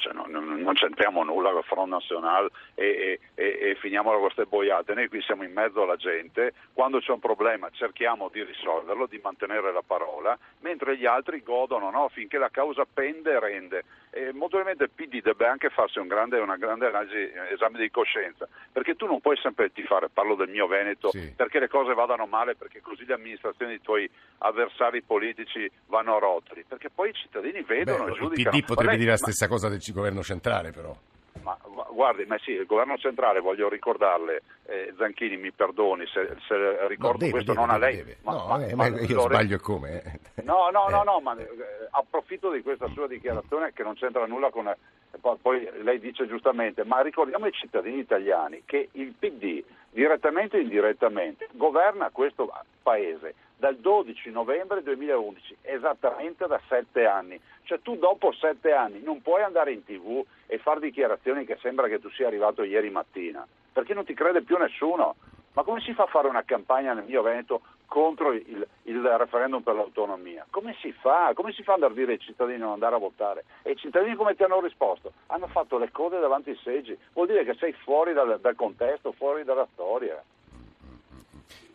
non, 0.73 0.75
c'entriamo 0.75 1.23
nulla 1.23 1.51
con 1.51 1.59
il 1.59 1.65
Front 1.65 1.89
National 1.91 2.51
e, 2.75 3.21
e, 3.35 3.43
e, 3.43 3.71
e 3.71 3.75
finiamola 3.77 4.17
con 4.17 4.25
queste 4.27 4.47
boiate. 4.47 4.95
Noi 4.95 5.09
qui 5.09 5.21
siamo 5.23 5.45
in 5.45 5.53
mezzo 5.53 5.83
alla 5.83 5.97
gente, 5.97 6.55
quando 6.73 6.99
c'è 6.99 7.13
un 7.13 7.21
problema 7.21 7.69
cerchiamo 7.71 8.31
di 8.33 8.43
risolverlo, 8.43 9.07
di 9.07 9.21
mantenere 9.23 9.73
la 9.73 9.83
parola, 9.87 10.37
mentre 10.61 10.97
gli 10.97 11.07
altri 11.07 11.43
godono 11.43 11.91
no? 11.91 12.09
finché 12.09 12.39
la 12.39 12.51
causa 12.51 12.87
pende 12.93 13.33
e 13.33 13.41
rende. 13.41 13.85
E 14.15 14.31
molto 14.35 14.59
probabilmente 14.59 14.85
il 14.85 14.91
PD 14.91 15.23
deve 15.23 15.47
anche 15.47 15.71
farsi 15.71 15.99
un 15.99 16.07
grande, 16.07 16.39
una 16.39 16.59
grande 16.59 16.87
analisi, 16.87 17.15
eh, 17.15 17.55
esame 17.55 17.79
di 17.79 17.91
coscienza, 17.91 18.47
perché 18.71 18.95
tu 18.95 19.07
non 19.07 19.23
puoi 19.23 19.39
sempre 19.39 19.73
tifare, 19.73 20.11
parlo 20.11 20.35
del 20.35 20.51
mio 20.51 20.67
Veneto, 20.67 21.09
Sì. 21.11 21.33
perché 21.35 21.59
le 21.59 21.69
cose 21.69 21.95
vadano 21.95 22.27
male, 22.27 22.55
perché 22.55 22.83
così 22.83 23.07
le 23.07 23.15
amministrazioni 23.15 23.71
dei 23.73 23.81
tuoi 23.81 24.09
avversari 24.39 25.01
politici 25.01 25.71
vanno 25.87 26.17
a 26.17 26.19
rotoli, 26.19 26.63
perché 26.69 26.91
poi 26.91 27.09
i 27.09 27.15
cittadini 27.15 27.63
vedono 27.63 28.05
Beh, 28.05 28.11
e 28.11 28.13
il 28.13 28.19
giudicano. 28.21 28.57
PD 28.59 28.65
potrebbe 28.67 28.91
lei- 28.91 28.99
dire 28.99 29.11
la 29.13 29.17
ma- 29.19 29.23
stessa 29.31 29.49
cosa 29.49 29.69
del 29.71 29.81
governo 29.95 30.23
centrale, 30.23 30.73
però. 30.73 30.95
Ma 31.43 31.57
guardi, 31.91 32.25
ma 32.27 32.39
sì, 32.39 32.53
il 32.53 32.67
governo 32.67 32.97
centrale, 32.99 33.41
voglio 33.41 33.69
ricordarle, 33.69 34.43
eh, 34.67 34.95
Zanchini 34.97 35.37
mi 35.37 35.53
perdoni 35.53 36.07
se, 36.07 36.37
se 36.47 36.87
ricordo 36.87 37.19
deve, 37.19 37.31
questo 37.33 37.53
deve, 37.53 37.65
non 37.67 37.75
a 37.75 37.79
deve, 37.79 37.87
lei. 37.93 37.97
deve. 37.97 38.17
ma- 38.23 38.33
No, 38.33 38.47
ma- 38.47 38.67
eh, 38.67 38.75
ma 38.75 38.87
io 38.87 39.15
lo- 39.15 39.21
sbaglio 39.23 39.59
come? 39.59 40.03
eh. 40.35 40.43
No, 40.43 40.71
no, 40.71 40.89
no, 40.89 41.03
Eh. 41.03 41.05
no, 41.05 41.21
ma 41.21 41.37
eh, 41.37 41.49
approfitto 41.91 42.51
di 42.51 42.63
questa 42.63 42.89
sua 42.89 43.07
dichiarazione 43.07 43.73
che 43.73 43.83
non 43.83 43.95
c'entra 43.95 44.27
nulla 44.27 44.51
con... 44.51 44.69
eh, 44.69 44.77
poi- 45.21 45.37
Poi 45.41 45.69
lei 45.83 45.99
dice 46.01 46.27
giustamente, 46.27 46.85
ma 46.85 47.01
ricordiamo 47.03 47.45
ai 47.47 47.53
cittadini 47.53 47.99
italiani 47.99 48.63
che 48.65 48.89
il 48.93 49.13
PD, 49.19 49.63
direttamente 49.91 50.57
o 50.57 50.61
indirettamente, 50.61 51.49
governa 51.53 52.09
questo 52.11 52.51
paese 52.83 53.35
dal 53.63 53.77
12 53.77 54.33
novembre 54.33 54.83
2011, 54.83 55.59
esattamente 55.63 56.49
da 56.49 56.61
sette 56.69 57.07
anni. 57.07 57.41
Cioè 57.63 57.81
tu 57.81 57.97
dopo 57.97 58.33
sette 58.33 58.73
anni 58.73 59.01
non 59.05 59.23
puoi 59.23 59.45
andare 59.45 59.71
in 59.71 59.85
tv 59.85 60.21
e 60.49 60.59
fare 60.59 60.81
dichiarazioni 60.81 61.45
che 61.45 61.57
sembra 61.63 61.87
che 61.87 62.01
tu 62.01 62.11
sia 62.11 62.27
arrivato 62.27 62.65
ieri 62.65 62.91
mattina, 62.91 63.47
perché 63.73 63.95
non 63.95 64.05
ti 64.05 64.15
crede 64.15 64.43
più 64.43 64.57
nessuno. 64.57 65.15
Ma 65.53 65.63
come 65.63 65.81
si 65.81 65.95
fa 65.95 66.05
a 66.05 66.07
fare 66.07 66.27
una 66.27 66.43
campagna 66.43 66.93
nel 66.93 67.05
mio 67.05 67.23
Veneto 67.23 67.61
contro 67.87 68.33
il, 68.33 68.67
il 68.83 69.01
referendum 69.17 69.63
per 69.63 69.77
l'autonomia? 69.77 70.45
Come 70.51 70.75
si 70.81 70.91
fa? 70.91 71.31
Come 71.33 71.53
si 71.53 71.63
fa 71.63 71.75
ad 71.75 71.85
ardire 71.85 72.13
ai 72.13 72.19
cittadini 72.19 72.63
a 72.63 72.65
non 72.65 72.73
andare 72.73 72.97
a 72.97 72.99
votare? 72.99 73.45
E 73.63 73.73
i 73.73 73.77
cittadini 73.77 74.17
come 74.17 74.35
ti 74.35 74.43
hanno 74.43 74.61
risposto? 74.61 75.13
Hanno 75.27 75.47
fatto 75.47 75.79
le 75.79 75.93
code 75.93 76.19
davanti 76.19 76.51
ai 76.51 76.59
seggi. 76.65 76.99
Vuol 77.13 77.29
dire 77.29 77.45
che 77.45 77.55
sei 77.55 77.73
fuori 77.75 78.13
dal, 78.13 78.41
dal 78.41 78.57
contesto, 78.57 79.13
fuori 79.13 79.45
dalla 79.45 79.69
storia. 79.75 80.21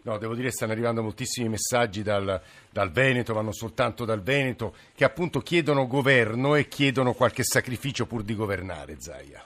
No, 0.03 0.17
devo 0.17 0.35
dire 0.35 0.51
stanno 0.51 0.71
arrivando 0.71 1.01
moltissimi 1.01 1.49
messaggi 1.49 2.01
dal, 2.01 2.41
dal 2.71 2.91
Veneto, 2.91 3.33
vanno 3.33 3.51
soltanto 3.51 4.05
dal 4.05 4.21
Veneto, 4.21 4.73
che 4.95 5.03
appunto 5.03 5.39
chiedono 5.39 5.87
governo 5.87 6.55
e 6.55 6.67
chiedono 6.67 7.13
qualche 7.13 7.43
sacrificio 7.43 8.05
pur 8.05 8.23
di 8.23 8.35
governare, 8.35 8.99
Zaia. 8.99 9.43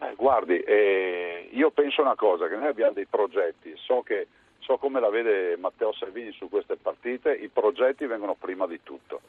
Eh, 0.00 0.14
guardi, 0.16 0.58
eh, 0.60 1.48
io 1.52 1.70
penso 1.70 2.02
una 2.02 2.16
cosa, 2.16 2.48
che 2.48 2.56
noi 2.56 2.68
abbiamo 2.68 2.92
dei 2.92 3.06
progetti, 3.06 3.72
so, 3.76 4.02
che, 4.02 4.26
so 4.58 4.76
come 4.78 5.00
la 5.00 5.10
vede 5.10 5.56
Matteo 5.56 5.92
Salvini 5.92 6.32
su 6.32 6.48
queste 6.48 6.76
partite, 6.76 7.32
i 7.32 7.48
progetti 7.48 8.06
vengono 8.06 8.34
prima 8.34 8.66
di 8.66 8.80
tutto. 8.82 9.20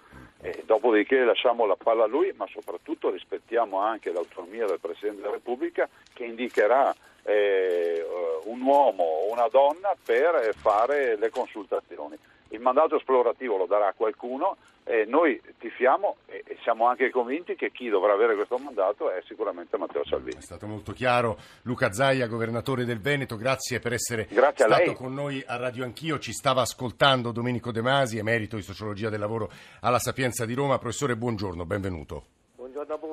E 0.41 0.63
dopodiché 0.65 1.23
lasciamo 1.25 1.65
la 1.65 1.75
palla 1.75 2.05
a 2.05 2.07
lui, 2.07 2.31
ma 2.35 2.47
soprattutto 2.47 3.09
rispettiamo 3.09 3.79
anche 3.79 4.11
l'autonomia 4.11 4.65
del 4.65 4.79
Presidente 4.79 5.21
della 5.21 5.33
Repubblica 5.33 5.89
che 6.13 6.23
indicherà 6.23 6.95
eh, 7.23 8.05
un 8.45 8.61
uomo 8.61 9.03
o 9.03 9.31
una 9.31 9.47
donna 9.49 9.93
per 10.03 10.53
fare 10.55 11.17
le 11.17 11.29
consultazioni. 11.29 12.17
Il 12.49 12.59
mandato 12.59 12.95
esplorativo 12.95 13.57
lo 13.57 13.65
darà 13.65 13.93
qualcuno 13.95 14.57
e 14.83 15.05
noi 15.05 15.39
tifiamo 15.59 16.17
e 16.25 16.57
siamo 16.63 16.87
anche 16.87 17.11
convinti 17.11 17.55
che 17.55 17.71
chi 17.71 17.89
dovrà 17.89 18.13
avere 18.13 18.35
questo 18.35 18.57
mandato 18.57 19.11
è 19.11 19.21
sicuramente 19.27 19.77
Matteo 19.77 20.03
Salvini. 20.03 20.37
È 20.37 20.41
stato 20.41 20.65
molto 20.65 20.93
chiaro. 20.93 21.37
Luca 21.63 21.91
Zaia, 21.91 22.25
governatore 22.25 22.85
del 22.85 22.99
Veneto, 22.99 23.35
grazie 23.35 23.79
per 23.79 23.93
essere 23.93 24.27
grazie 24.29 24.65
stato 24.65 24.93
con 24.93 25.13
noi 25.13 25.43
a 25.45 25.57
Radio 25.57 25.83
Anch'io. 25.83 26.17
Ci 26.17 26.31
stava 26.31 26.61
ascoltando 26.61 27.31
Domenico 27.31 27.71
De 27.71 27.81
Masi, 27.81 28.17
emerito 28.17 28.55
di 28.55 28.63
sociologia 28.63 29.09
del 29.09 29.19
lavoro 29.19 29.51
alla 29.81 29.99
Sapienza 29.99 30.45
di 30.45 30.55
Roma. 30.55 30.79
Professore, 30.79 31.15
buongiorno, 31.15 31.65
benvenuto. 31.65 32.38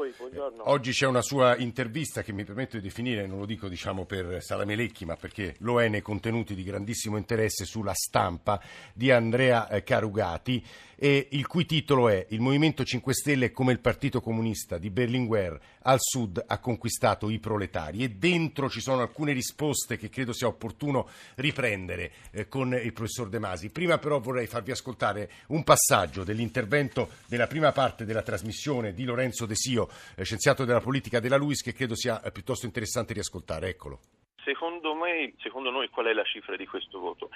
Voi, 0.06 0.14
buongiorno. 0.16 0.70
Oggi 0.70 0.92
c'è 0.92 1.06
una 1.06 1.22
sua 1.22 1.56
intervista 1.56 2.22
che 2.22 2.32
mi 2.32 2.44
permetto 2.44 2.76
di 2.76 2.82
definire, 2.82 3.26
non 3.26 3.38
lo 3.38 3.46
dico 3.46 3.68
diciamo 3.68 4.04
per 4.04 4.40
Salamelecchi, 4.40 5.04
ma 5.04 5.16
perché 5.16 5.56
lo 5.60 5.80
è 5.80 5.88
nei 5.88 6.02
contenuti 6.02 6.54
di 6.54 6.62
grandissimo 6.62 7.16
interesse 7.16 7.64
sulla 7.64 7.94
stampa 7.94 8.60
di 8.92 9.10
Andrea 9.10 9.68
eh, 9.68 9.82
Carugati 9.82 10.64
e 10.96 11.28
il 11.32 11.46
cui 11.46 11.66
titolo 11.66 12.08
è 12.08 12.26
Il 12.30 12.40
Movimento 12.40 12.82
5 12.82 13.12
Stelle 13.12 13.52
come 13.52 13.72
il 13.72 13.80
Partito 13.80 14.20
Comunista 14.20 14.78
di 14.78 14.90
Berlinguer 14.90 15.58
al 15.82 15.98
sud 16.00 16.42
ha 16.44 16.58
conquistato 16.58 17.28
i 17.28 17.38
proletari 17.38 18.02
e 18.02 18.08
dentro 18.08 18.70
ci 18.70 18.80
sono 18.80 19.02
alcune 19.02 19.32
risposte 19.32 19.98
che 19.98 20.08
credo 20.08 20.32
sia 20.32 20.46
opportuno 20.46 21.08
riprendere 21.36 22.12
eh, 22.32 22.48
con 22.48 22.72
il 22.72 22.92
professor 22.92 23.28
De 23.28 23.38
Masi. 23.38 23.70
Prima 23.70 23.98
però 23.98 24.18
vorrei 24.18 24.46
farvi 24.46 24.70
ascoltare 24.70 25.30
un 25.48 25.62
passaggio 25.62 26.24
dell'intervento 26.24 27.08
della 27.28 27.46
prima 27.46 27.72
parte 27.72 28.04
della 28.04 28.22
trasmissione 28.22 28.94
di 28.94 29.04
Lorenzo 29.04 29.44
De 29.44 29.54
Sio, 29.54 29.88
eh, 30.16 30.24
scienziato 30.24 30.64
della 30.64 30.80
politica 30.80 31.20
della 31.20 31.36
LUIS, 31.36 31.62
che 31.62 31.74
credo 31.74 31.94
sia 31.94 32.22
eh, 32.22 32.32
piuttosto 32.32 32.64
interessante 32.64 33.12
riascoltare. 33.12 33.68
Eccolo. 33.68 34.00
Secondo, 34.46 34.94
me, 34.94 35.34
secondo 35.38 35.70
noi 35.70 35.88
qual 35.88 36.06
è 36.06 36.12
la 36.12 36.22
cifra 36.22 36.54
di 36.54 36.66
questo 36.66 37.00
voto? 37.00 37.30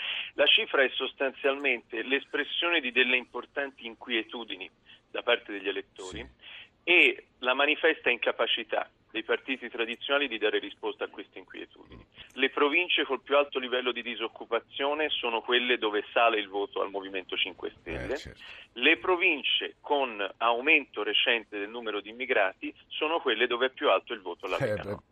La 0.60 0.66
cifra 0.66 0.84
è 0.84 0.90
sostanzialmente 0.90 2.02
l'espressione 2.02 2.80
di 2.80 2.92
delle 2.92 3.16
importanti 3.16 3.86
inquietudini 3.86 4.70
da 5.10 5.22
parte 5.22 5.52
degli 5.52 5.68
elettori 5.68 6.18
sì. 6.18 6.26
e 6.84 7.24
la 7.38 7.54
manifesta 7.54 8.10
incapacità 8.10 8.86
dei 9.10 9.24
partiti 9.24 9.70
tradizionali 9.70 10.28
di 10.28 10.36
dare 10.36 10.58
risposta 10.58 11.04
a 11.04 11.08
queste 11.08 11.38
inquietudini. 11.38 12.04
Le 12.34 12.50
province 12.50 13.04
col 13.04 13.22
più 13.22 13.38
alto 13.38 13.58
livello 13.58 13.90
di 13.90 14.02
disoccupazione 14.02 15.08
sono 15.08 15.40
quelle 15.40 15.78
dove 15.78 16.04
sale 16.12 16.38
il 16.38 16.48
voto 16.48 16.82
al 16.82 16.90
Movimento 16.90 17.36
5 17.36 17.72
Stelle. 17.80 18.12
Eh, 18.12 18.18
certo. 18.18 18.40
Le 18.74 18.98
province 18.98 19.76
con 19.80 20.22
aumento 20.36 21.02
recente 21.02 21.58
del 21.58 21.70
numero 21.70 22.02
di 22.02 22.10
immigrati 22.10 22.72
sono 22.88 23.18
quelle 23.20 23.46
dove 23.46 23.66
è 23.66 23.70
più 23.70 23.88
alto 23.88 24.12
il 24.12 24.20
voto 24.20 24.44
alla 24.44 24.58
eh, 24.58 24.66
Lega. 24.66 25.02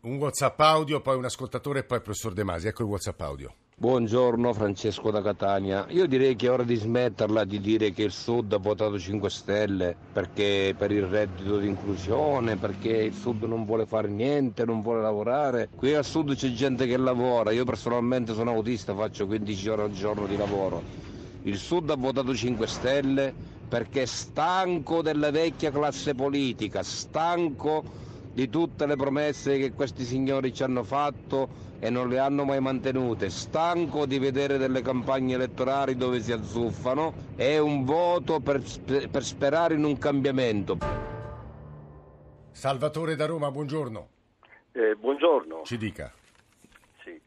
Un 0.00 0.16
WhatsApp 0.16 0.58
audio, 0.58 1.00
poi 1.00 1.16
un 1.16 1.24
ascoltatore 1.24 1.80
e 1.80 1.84
poi 1.84 1.98
il 1.98 2.02
professor 2.02 2.32
De 2.32 2.42
Masi. 2.42 2.66
Ecco 2.66 2.82
il 2.82 2.88
WhatsApp 2.88 3.20
audio. 3.20 3.54
Buongiorno 3.80 4.52
Francesco 4.54 5.12
da 5.12 5.22
Catania. 5.22 5.86
Io 5.90 6.08
direi 6.08 6.34
che 6.34 6.48
è 6.48 6.50
ora 6.50 6.64
di 6.64 6.74
smetterla 6.74 7.44
di 7.44 7.60
dire 7.60 7.92
che 7.92 8.02
il 8.02 8.10
Sud 8.10 8.52
ha 8.52 8.58
votato 8.58 8.98
5 8.98 9.30
Stelle 9.30 9.96
perché 10.10 10.74
per 10.76 10.90
il 10.90 11.04
reddito 11.04 11.58
di 11.58 11.68
inclusione, 11.68 12.58
perché 12.58 12.88
il 12.88 13.14
Sud 13.14 13.44
non 13.44 13.64
vuole 13.64 13.86
fare 13.86 14.08
niente, 14.08 14.64
non 14.64 14.82
vuole 14.82 15.00
lavorare. 15.00 15.70
Qui 15.76 15.94
al 15.94 16.04
Sud 16.04 16.34
c'è 16.34 16.50
gente 16.50 16.88
che 16.88 16.96
lavora. 16.96 17.52
Io 17.52 17.62
personalmente 17.64 18.34
sono 18.34 18.50
autista, 18.50 18.96
faccio 18.96 19.26
15 19.26 19.68
ore 19.68 19.82
al 19.82 19.90
giorno 19.92 20.26
di 20.26 20.36
lavoro. 20.36 20.82
Il 21.42 21.58
Sud 21.58 21.88
ha 21.90 21.96
votato 21.96 22.34
5 22.34 22.66
Stelle 22.66 23.36
perché 23.68 24.02
è 24.02 24.06
stanco 24.06 25.02
della 25.02 25.30
vecchia 25.30 25.70
classe 25.70 26.14
politica, 26.16 26.82
stanco 26.82 27.84
di 28.32 28.48
tutte 28.48 28.86
le 28.86 28.96
promesse 28.96 29.58
che 29.58 29.72
questi 29.72 30.04
signori 30.04 30.52
ci 30.52 30.62
hanno 30.62 30.84
fatto 30.84 31.66
e 31.80 31.90
non 31.90 32.08
le 32.08 32.18
hanno 32.18 32.44
mai 32.44 32.60
mantenute. 32.60 33.30
Stanco 33.30 34.06
di 34.06 34.18
vedere 34.18 34.58
delle 34.58 34.82
campagne 34.82 35.34
elettorali 35.34 35.96
dove 35.96 36.20
si 36.20 36.32
azzuffano, 36.32 37.12
è 37.36 37.58
un 37.58 37.84
voto 37.84 38.40
per, 38.40 38.62
per 39.10 39.22
sperare 39.22 39.74
in 39.74 39.84
un 39.84 39.98
cambiamento. 39.98 40.78
Salvatore 42.50 43.14
da 43.14 43.26
Roma, 43.26 43.50
buongiorno. 43.50 44.08
Eh, 44.72 44.94
buongiorno. 44.96 45.62
Ci 45.62 45.76
dica. 45.76 46.12
Sì. 47.02 47.20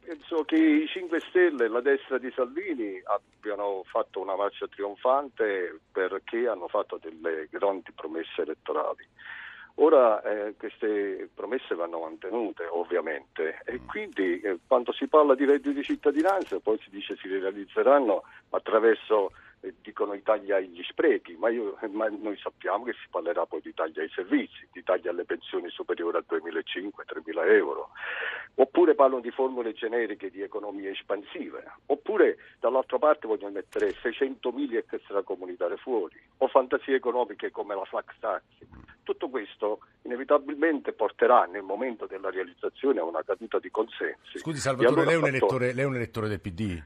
Penso 0.00 0.44
che 0.44 0.56
i 0.56 0.86
5 0.86 1.20
Stelle 1.20 1.66
e 1.66 1.68
la 1.68 1.80
destra 1.80 2.18
di 2.18 2.30
Salvini 2.34 3.00
abbiano 3.04 3.82
fatto 3.84 4.20
una 4.20 4.36
marcia 4.36 4.66
trionfante 4.68 5.80
perché 5.92 6.48
hanno 6.48 6.68
fatto 6.68 6.98
delle 7.00 7.48
grandi 7.50 7.92
promesse 7.92 8.42
elettorali. 8.42 9.06
Ora 9.76 10.22
eh, 10.22 10.54
queste 10.56 11.28
promesse 11.34 11.74
vanno 11.74 11.98
mantenute 11.98 12.64
ovviamente 12.70 13.60
e 13.64 13.80
mm. 13.80 13.86
quindi 13.88 14.40
eh, 14.40 14.58
quando 14.66 14.92
si 14.92 15.08
parla 15.08 15.34
di 15.34 15.44
reddito 15.44 15.72
di 15.72 15.82
cittadinanza 15.82 16.60
poi 16.60 16.78
si 16.78 16.90
dice 16.90 17.16
si 17.16 17.26
realizzeranno 17.26 18.22
attraverso 18.50 19.32
dicono 19.80 20.14
i 20.14 20.22
tagli 20.22 20.52
agli 20.52 20.82
sprechi, 20.82 21.36
ma, 21.38 21.48
io, 21.48 21.78
ma, 21.90 22.08
noi 22.08 22.36
sappiamo 22.36 22.84
che 22.84 22.92
si 22.92 23.06
parlerà 23.10 23.46
poi 23.46 23.60
di 23.62 23.72
tagli 23.72 23.98
ai 23.98 24.10
servizi, 24.10 24.66
di 24.72 24.82
tagli 24.82 25.08
alle 25.08 25.24
pensioni 25.24 25.68
superiori 25.70 26.16
a 26.16 26.24
2.500-3.000 26.28 27.50
euro, 27.52 27.90
oppure 28.56 28.94
parlano 28.94 29.22
di 29.22 29.30
formule 29.30 29.72
generiche 29.72 30.30
di 30.30 30.42
economia 30.42 30.90
espansiva, 30.90 31.60
oppure 31.86 32.36
dall'altra 32.60 32.98
parte 32.98 33.26
vogliono 33.26 33.52
mettere 33.52 33.90
600.000 33.90 34.84
extracomunitari 34.88 35.76
fuori, 35.78 36.20
o 36.38 36.48
fantasie 36.48 36.96
economiche 36.96 37.50
come 37.50 37.74
la 37.74 37.84
flax 37.84 38.06
tax. 38.20 38.42
Tutto 39.02 39.28
questo 39.28 39.80
inevitabilmente 40.02 40.92
porterà 40.92 41.44
nel 41.44 41.62
momento 41.62 42.06
della 42.06 42.30
realizzazione 42.30 43.00
a 43.00 43.04
una 43.04 43.22
caduta 43.22 43.58
di 43.58 43.70
consensi. 43.70 44.38
Scusi 44.38 44.58
Salvatore, 44.58 45.02
allora 45.02 45.04
lei, 45.04 45.14
è 45.14 45.18
un 45.18 45.26
elettore, 45.26 45.72
lei 45.72 45.84
è 45.84 45.86
un 45.86 45.94
elettore 45.96 46.28
del 46.28 46.40
PD? 46.40 46.82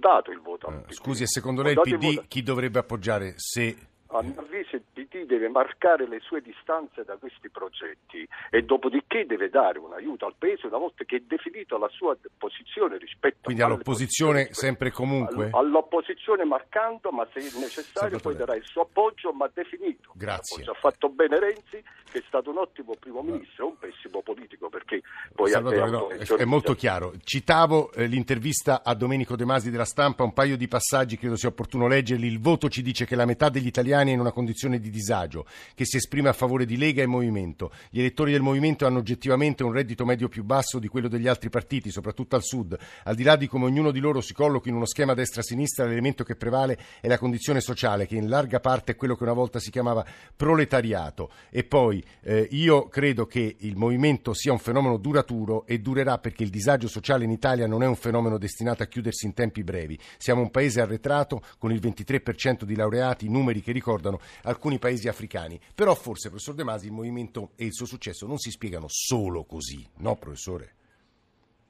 Dato 0.00 0.32
il 0.32 0.40
voto 0.40 0.66
PD. 0.66 0.92
Scusi, 0.92 1.22
e 1.22 1.26
secondo 1.26 1.62
lei 1.62 1.74
il 1.74 1.80
PD 1.80 2.26
chi 2.26 2.42
dovrebbe 2.42 2.80
appoggiare 2.80 3.34
se 3.36 3.76
a 4.12 4.22
mio 4.22 4.34
avviso 4.40 4.79
deve 5.26 5.48
marcare 5.48 6.06
le 6.08 6.20
sue 6.20 6.40
distanze 6.40 7.04
da 7.04 7.16
questi 7.16 7.50
progetti 7.50 8.26
e 8.50 8.62
dopodiché 8.62 9.26
deve 9.26 9.48
dare 9.50 9.78
un 9.78 9.92
aiuto 9.92 10.26
al 10.26 10.34
Paese 10.38 10.66
una 10.66 10.78
volta 10.78 11.04
che 11.04 11.16
è 11.16 11.20
definito 11.20 11.76
la 11.78 11.88
sua 11.88 12.16
posizione 12.38 12.96
rispetto 12.98 13.38
Quindi 13.42 13.62
all'opposizione 13.62 14.48
sempre 14.52 14.88
e 14.88 14.92
comunque? 14.92 15.50
All'opposizione 15.52 16.44
marcando, 16.44 17.10
ma 17.10 17.26
se 17.32 17.40
necessario 17.58 18.18
poi 18.18 18.36
darà 18.36 18.54
il 18.54 18.64
suo 18.64 18.82
appoggio, 18.82 19.32
ma 19.32 19.50
definito. 19.52 20.12
Grazie. 20.14 20.64
Ha 20.64 20.74
fatto 20.74 21.08
bene 21.08 21.38
Renzi, 21.38 21.82
che 22.10 22.18
è 22.18 22.22
stato 22.26 22.50
un 22.50 22.58
ottimo 22.58 22.94
primo 22.98 23.22
ministro, 23.22 23.66
un 23.66 23.78
pessimo 23.78 24.22
politico 24.22 24.68
perché 24.68 25.02
poi 25.34 25.50
Salvatore, 25.50 25.90
no, 25.90 26.08
è 26.08 26.44
molto 26.44 26.74
chiaro. 26.74 27.12
Citavo 27.22 27.92
eh, 27.92 28.06
l'intervista 28.06 28.82
a 28.84 28.94
Domenico 28.94 29.36
De 29.36 29.44
Masi 29.44 29.70
della 29.70 29.84
stampa, 29.84 30.24
un 30.24 30.32
paio 30.32 30.56
di 30.56 30.68
passaggi 30.68 31.16
credo 31.16 31.36
sia 31.36 31.48
opportuno 31.48 31.86
leggerli. 31.86 32.26
Il 32.26 32.40
voto 32.40 32.68
ci 32.68 32.82
dice 32.82 33.04
che 33.04 33.16
la 33.16 33.26
metà 33.26 33.48
degli 33.48 33.66
italiani 33.66 33.80
italiani 33.80 34.12
in 34.12 34.20
una 34.20 34.32
condizione 34.32 34.78
di 34.78 34.90
disagio, 34.90 35.09
che 35.74 35.84
si 35.84 35.96
esprime 35.96 36.28
a 36.28 36.32
favore 36.32 36.64
di 36.64 36.76
Lega 36.76 37.02
e 37.02 37.06
Movimento. 37.06 37.72
Gli 37.90 38.00
elettori 38.00 38.32
del 38.32 38.42
Movimento 38.42 38.86
hanno 38.86 38.98
oggettivamente 38.98 39.62
un 39.62 39.72
reddito 39.72 40.04
medio 40.04 40.28
più 40.28 40.44
basso 40.44 40.78
di 40.78 40.88
quello 40.88 41.08
degli 41.08 41.28
altri 41.28 41.50
partiti, 41.50 41.90
soprattutto 41.90 42.36
al 42.36 42.42
sud. 42.42 42.78
Al 43.04 43.14
di 43.14 43.22
là 43.22 43.36
di 43.36 43.46
come 43.46 43.66
ognuno 43.66 43.90
di 43.90 44.00
loro 44.00 44.20
si 44.20 44.32
collochi 44.32 44.68
in 44.68 44.74
uno 44.74 44.86
schema 44.86 45.14
destra-sinistra, 45.14 45.86
l'elemento 45.86 46.24
che 46.24 46.36
prevale 46.36 46.78
è 47.00 47.08
la 47.08 47.18
condizione 47.18 47.60
sociale, 47.60 48.06
che 48.06 48.16
in 48.16 48.28
larga 48.28 48.60
parte 48.60 48.92
è 48.92 48.96
quello 48.96 49.16
che 49.16 49.22
una 49.22 49.32
volta 49.32 49.58
si 49.58 49.70
chiamava 49.70 50.04
proletariato. 50.34 51.30
E 51.50 51.64
poi 51.64 52.02
eh, 52.22 52.48
io 52.52 52.88
credo 52.88 53.26
che 53.26 53.56
il 53.58 53.76
Movimento 53.76 54.34
sia 54.34 54.52
un 54.52 54.58
fenomeno 54.58 54.96
duraturo 54.96 55.66
e 55.66 55.80
durerà 55.80 56.18
perché 56.18 56.42
il 56.42 56.50
disagio 56.50 56.88
sociale 56.88 57.24
in 57.24 57.30
Italia 57.30 57.66
non 57.66 57.82
è 57.82 57.86
un 57.86 57.96
fenomeno 57.96 58.38
destinato 58.38 58.82
a 58.82 58.86
chiudersi 58.86 59.26
in 59.26 59.34
tempi 59.34 59.62
brevi. 59.62 59.98
Siamo 60.18 60.42
un 60.42 60.50
paese 60.50 60.80
arretrato 60.80 61.42
con 61.58 61.72
il 61.72 61.80
23% 61.80 62.64
di 62.64 62.74
laureati, 62.74 63.28
numeri 63.28 63.60
che 63.60 63.72
ricordano 63.72 64.20
alcuni 64.42 64.78
paesi 64.78 64.99
africani. 65.08 65.60
Però 65.74 65.94
forse, 65.94 66.28
professor 66.28 66.54
De 66.54 66.64
Masi, 66.64 66.86
il 66.86 66.92
movimento 66.92 67.50
e 67.56 67.64
il 67.64 67.74
suo 67.74 67.86
successo 67.86 68.26
non 68.26 68.38
si 68.38 68.50
spiegano 68.50 68.86
solo 68.88 69.44
così, 69.44 69.88
no 69.98 70.16
professore? 70.16 70.74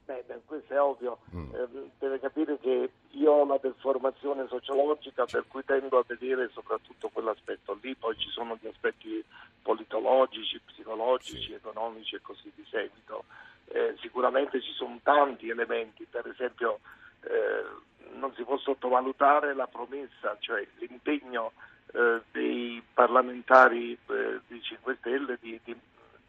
Beh, 0.05 0.25
questo 0.45 0.75
è 0.75 0.81
ovvio, 0.81 1.19
mm. 1.35 1.55
eh, 1.55 1.91
deve 1.99 2.19
capire 2.19 2.59
che 2.59 2.91
io 3.11 3.33
ho 3.33 3.43
una 3.43 3.59
deformazione 3.59 4.47
sociologica 4.49 5.25
per 5.25 5.45
cui 5.47 5.65
tendo 5.65 5.99
a 5.99 6.05
vedere 6.07 6.51
soprattutto 6.53 7.09
quell'aspetto 7.09 7.79
lì, 7.81 7.95
poi 7.95 8.17
ci 8.19 8.29
sono 8.31 8.59
gli 8.61 8.67
aspetti 8.67 9.25
politologici, 9.63 10.61
psicologici, 10.65 11.45
sì. 11.45 11.53
economici 11.53 12.17
e 12.17 12.21
così 12.21 12.51
di 12.55 12.65
seguito. 12.69 13.25
Eh, 13.67 13.95
sicuramente 14.01 14.61
ci 14.61 14.73
sono 14.73 14.99
tanti 15.03 15.49
elementi, 15.49 16.05
per 16.11 16.27
esempio 16.27 16.81
eh, 17.23 17.65
non 18.15 18.33
si 18.35 18.43
può 18.43 18.59
sottovalutare 18.59 19.55
la 19.55 19.69
promessa, 19.69 20.37
cioè 20.41 20.67
l'impegno 20.79 21.53
eh, 21.93 22.21
dei 22.31 22.83
parlamentari 22.93 23.93
eh, 23.93 24.41
di 24.47 24.63
5 24.63 24.97
Stelle 25.01 25.39
di, 25.41 25.61
di, 25.65 25.77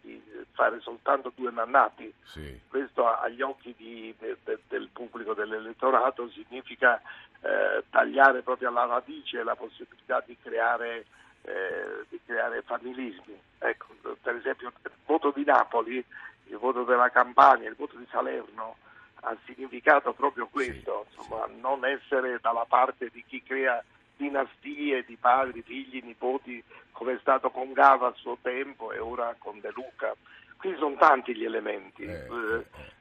di, 0.01 0.21
fare 0.51 0.79
soltanto 0.81 1.31
due 1.35 1.51
mandati. 1.51 2.11
Sì. 2.23 2.59
Questo 2.67 3.07
agli 3.07 3.41
occhi 3.41 3.73
di- 3.77 4.13
de- 4.17 4.37
de- 4.43 4.59
del 4.67 4.89
pubblico 4.91 5.33
dell'elettorato 5.33 6.29
significa 6.29 7.01
eh, 7.41 7.83
tagliare 7.89 8.41
proprio 8.41 8.69
alla 8.69 8.85
radice 8.85 9.43
la 9.43 9.55
possibilità 9.55 10.23
di 10.25 10.37
creare, 10.41 11.05
eh, 11.43 12.05
di 12.09 12.19
creare 12.25 12.61
familismi. 12.61 13.39
Ecco, 13.59 13.87
per 14.21 14.35
esempio 14.35 14.67
il 14.67 14.91
voto 15.05 15.31
di 15.35 15.43
Napoli, 15.43 16.03
il 16.45 16.57
voto 16.57 16.83
della 16.83 17.09
Campania, 17.09 17.69
il 17.69 17.75
voto 17.75 17.97
di 17.97 18.05
Salerno 18.09 18.77
ha 19.21 19.35
significato 19.45 20.13
proprio 20.13 20.47
questo, 20.47 21.05
insomma, 21.09 21.47
non 21.59 21.85
essere 21.85 22.39
dalla 22.41 22.65
parte 22.67 23.09
di 23.11 23.23
chi 23.27 23.43
crea 23.43 23.83
dinastie 24.21 25.03
di 25.05 25.17
padri, 25.19 25.63
figli, 25.63 26.01
nipoti, 26.03 26.63
come 26.91 27.13
è 27.13 27.17
stato 27.19 27.49
con 27.49 27.73
Gava 27.73 28.07
a 28.07 28.13
suo 28.15 28.37
tempo 28.41 28.91
e 28.91 28.99
ora 28.99 29.35
con 29.37 29.59
De 29.59 29.71
Luca. 29.73 30.15
Qui 30.57 30.75
sono 30.77 30.95
tanti 30.95 31.35
gli 31.35 31.43
elementi. 31.43 32.03
Eh, 32.03 32.27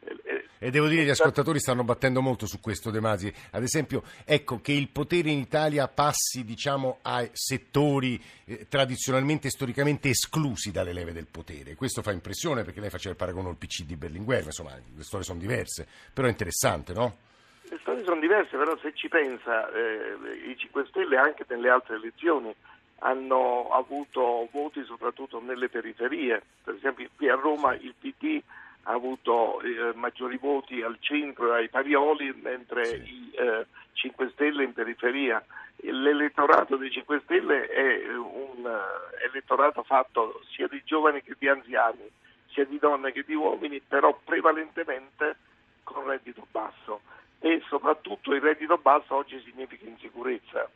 Eh, 0.03 0.17
eh, 0.25 0.45
E 0.59 0.71
devo 0.71 0.87
dire 0.87 1.03
che 1.03 1.09
gli 1.09 1.11
ascoltatori 1.11 1.61
stanno 1.61 1.85
battendo 1.85 2.23
molto 2.23 2.47
su 2.47 2.59
questo, 2.59 2.91
De 2.91 3.01
Masi. 3.01 3.31
Ad 3.51 3.63
esempio, 3.63 4.03
ecco 4.25 4.63
che 4.63 4.73
il 4.73 4.89
potere 4.89 5.31
in 5.31 5.41
Italia 5.41 5.87
passi, 5.87 6.43
diciamo, 6.43 7.01
ai 7.03 7.29
settori 7.35 8.19
eh, 8.47 8.67
tradizionalmente 8.67 9.49
e 9.49 9.51
storicamente 9.51 10.09
esclusi 10.09 10.71
dalle 10.71 10.95
leve 10.95 11.13
del 11.13 11.27
potere. 11.31 11.75
Questo 11.75 12.01
fa 12.01 12.13
impressione 12.13 12.65
perché 12.65 12.81
lei 12.81 12.89
faceva 12.89 13.11
il 13.11 13.19
paragone 13.19 13.51
al 13.51 13.57
PC 13.57 13.83
di 13.85 13.97
Berlinguer, 13.97 14.45
insomma, 14.45 14.75
le 14.75 15.05
storie 15.05 15.27
sono 15.27 15.39
diverse, 15.39 15.87
però 16.15 16.29
è 16.29 16.31
interessante, 16.31 16.95
no? 16.95 17.29
Le 17.71 17.79
storie 17.83 18.03
sono 18.03 18.19
diverse, 18.19 18.57
però 18.57 18.77
se 18.79 18.93
ci 18.95 19.09
pensa, 19.09 19.71
eh, 19.71 20.17
i 20.49 20.57
5 20.57 20.87
Stelle 20.87 21.17
anche 21.17 21.45
nelle 21.47 21.69
altre 21.69 21.95
elezioni 21.95 22.53
hanno 22.99 23.69
avuto 23.71 24.49
voti 24.51 24.83
soprattutto 24.83 25.41
nelle 25.41 25.69
periferie. 25.69 26.43
Per 26.65 26.75
esempio 26.75 27.09
qui 27.15 27.29
a 27.29 27.37
Roma 27.37 27.73
il 27.75 27.95
PD 27.97 28.43
ha 28.85 28.93
avuto 28.93 29.61
eh, 29.61 29.93
maggiori 29.95 30.37
voti 30.37 30.83
al 30.83 30.97
centro 30.99 31.55
e 31.55 31.59
ai 31.59 31.69
Parioli, 31.69 32.37
mentre 32.43 32.89
i 32.89 33.31
eh, 33.35 33.67
5 33.93 34.31
Stelle 34.31 34.65
in 34.65 34.73
periferia. 34.73 35.41
L'elettorato 35.77 36.75
dei 36.75 36.91
5 36.91 37.21
Stelle 37.23 37.69
è 37.69 38.13
un 38.17 38.67
eh, 38.67 39.27
elettorato 39.27 39.85
fatto 39.85 40.43
sia 40.51 40.67
di 40.67 40.83
giovani 40.85 41.23
che 41.23 41.37
di 41.39 41.47
anziani, 41.47 42.11
sia 42.49 42.65
di 42.65 42.81
donne 42.81 43.13
che 43.13 43.23
di 43.23 43.35
uomini, 43.35 43.81
però 43.81 44.19
prevalentemente 44.25 45.37
con 45.85 46.05
reddito 46.09 46.45
basso 46.51 47.03
e 47.41 47.63
soprattutto 47.69 48.33
il 48.35 48.41
reddito 48.41 48.79
basso 48.79 49.17
oggi 49.17 49.41
significa 49.45 49.87
insicurezza. 49.87 50.69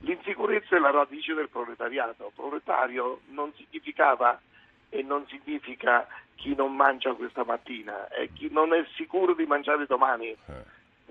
L'insicurezza 0.00 0.76
è 0.76 0.78
la 0.78 0.90
radice 0.90 1.34
del 1.34 1.48
proletariato. 1.48 2.32
Proletario 2.34 3.20
non 3.28 3.52
significava 3.54 4.40
e 4.88 5.02
non 5.02 5.26
significa 5.26 6.06
chi 6.34 6.54
non 6.54 6.74
mangia 6.74 7.12
questa 7.14 7.44
mattina, 7.44 8.08
è 8.08 8.28
chi 8.32 8.48
non 8.50 8.72
è 8.72 8.84
sicuro 8.94 9.34
di 9.34 9.46
mangiare 9.46 9.86
domani. 9.86 10.36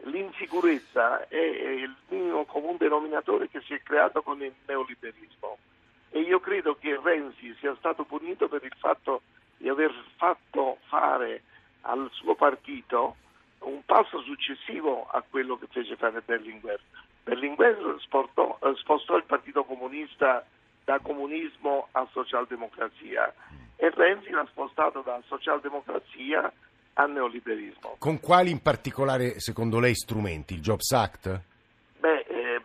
L'insicurezza 0.03 1.27
è 1.27 1.37
il 1.37 1.93
minimo 2.09 2.45
comune 2.45 2.77
denominatore 2.77 3.49
che 3.49 3.61
si 3.61 3.73
è 3.73 3.81
creato 3.81 4.21
con 4.21 4.41
il 4.41 4.53
neoliberismo 4.65 5.57
e 6.11 6.19
io 6.21 6.39
credo 6.39 6.75
che 6.75 6.99
Renzi 7.01 7.55
sia 7.59 7.75
stato 7.77 8.03
punito 8.03 8.47
per 8.47 8.63
il 8.63 8.73
fatto 8.77 9.21
di 9.57 9.67
aver 9.67 9.93
fatto 10.15 10.77
fare 10.87 11.43
al 11.81 12.09
suo 12.11 12.35
partito 12.35 13.15
un 13.59 13.81
passo 13.85 14.21
successivo 14.21 15.07
a 15.09 15.23
quello 15.27 15.57
che 15.57 15.67
fece 15.69 15.95
fare 15.95 16.21
Berlinguer. 16.21 16.79
Berlinguer 17.23 17.97
sportò- 17.99 18.57
eh, 18.63 18.73
spostò 18.75 19.17
il 19.17 19.23
Partito 19.23 19.63
Comunista 19.63 20.45
da 20.83 20.99
comunismo 20.99 21.89
a 21.91 22.07
socialdemocrazia 22.11 23.33
e 23.75 23.89
Renzi 23.89 24.29
l'ha 24.31 24.45
spostato 24.49 25.01
da 25.01 25.21
socialdemocrazia 25.27 26.51
a 26.93 27.05
neoliberismo. 27.05 27.97
Con 27.99 28.19
quali 28.19 28.51
in 28.51 28.61
particolare, 28.61 29.39
secondo 29.39 29.79
lei, 29.79 29.93
strumenti? 29.95 30.53
Il 30.53 30.61
Jobs 30.61 30.91
Act? 30.91 31.41
Beh, 31.99 32.19
eh, 32.21 32.55
eh, 32.55 32.61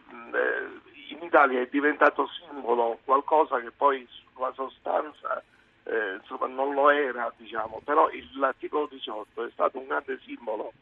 in 1.10 1.22
Italia 1.22 1.60
è 1.60 1.68
diventato 1.70 2.28
simbolo 2.28 2.98
qualcosa 3.04 3.60
che 3.60 3.70
poi 3.72 4.06
sulla 4.32 4.52
sostanza 4.54 5.42
eh, 5.84 6.14
insomma, 6.20 6.46
non 6.46 6.74
lo 6.74 6.90
era, 6.90 7.32
diciamo, 7.36 7.80
però 7.84 8.10
il- 8.10 8.28
l'articolo 8.38 8.86
18 8.90 9.44
è 9.46 9.50
stato 9.52 9.78
un 9.78 9.86
grande 9.86 10.18
simbolo 10.24 10.72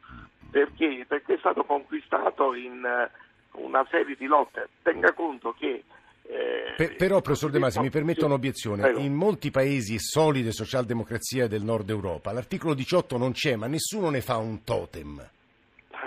perché, 0.50 1.04
perché 1.08 1.34
è 1.34 1.38
stato 1.38 1.64
conquistato 1.64 2.54
in 2.54 2.84
eh, 2.84 3.10
una 3.52 3.86
serie 3.90 4.16
di 4.16 4.26
lotte. 4.26 4.68
Tenga 4.82 5.12
conto 5.12 5.52
che 5.58 5.84
eh, 6.24 6.74
Per- 6.76 6.94
però, 6.96 7.20
professor 7.20 7.50
De 7.50 7.58
Masi, 7.58 7.80
mi 7.80 7.90
permetta 7.90 8.20
Sì, 8.20 8.26
un'obiezione. 8.26 8.82
prego. 8.82 9.00
In 9.00 9.14
molti 9.14 9.50
paesi 9.50 9.98
solide 9.98 10.52
socialdemocrazia 10.52 11.48
del 11.48 11.62
nord 11.62 11.88
Europa 11.90 12.30
l'articolo 12.32 12.74
18 12.74 13.16
non 13.16 13.32
c'è, 13.32 13.56
ma 13.56 13.66
nessuno 13.66 14.10
ne 14.10 14.20
fa 14.20 14.36
un 14.36 14.62
totem. 14.62 15.28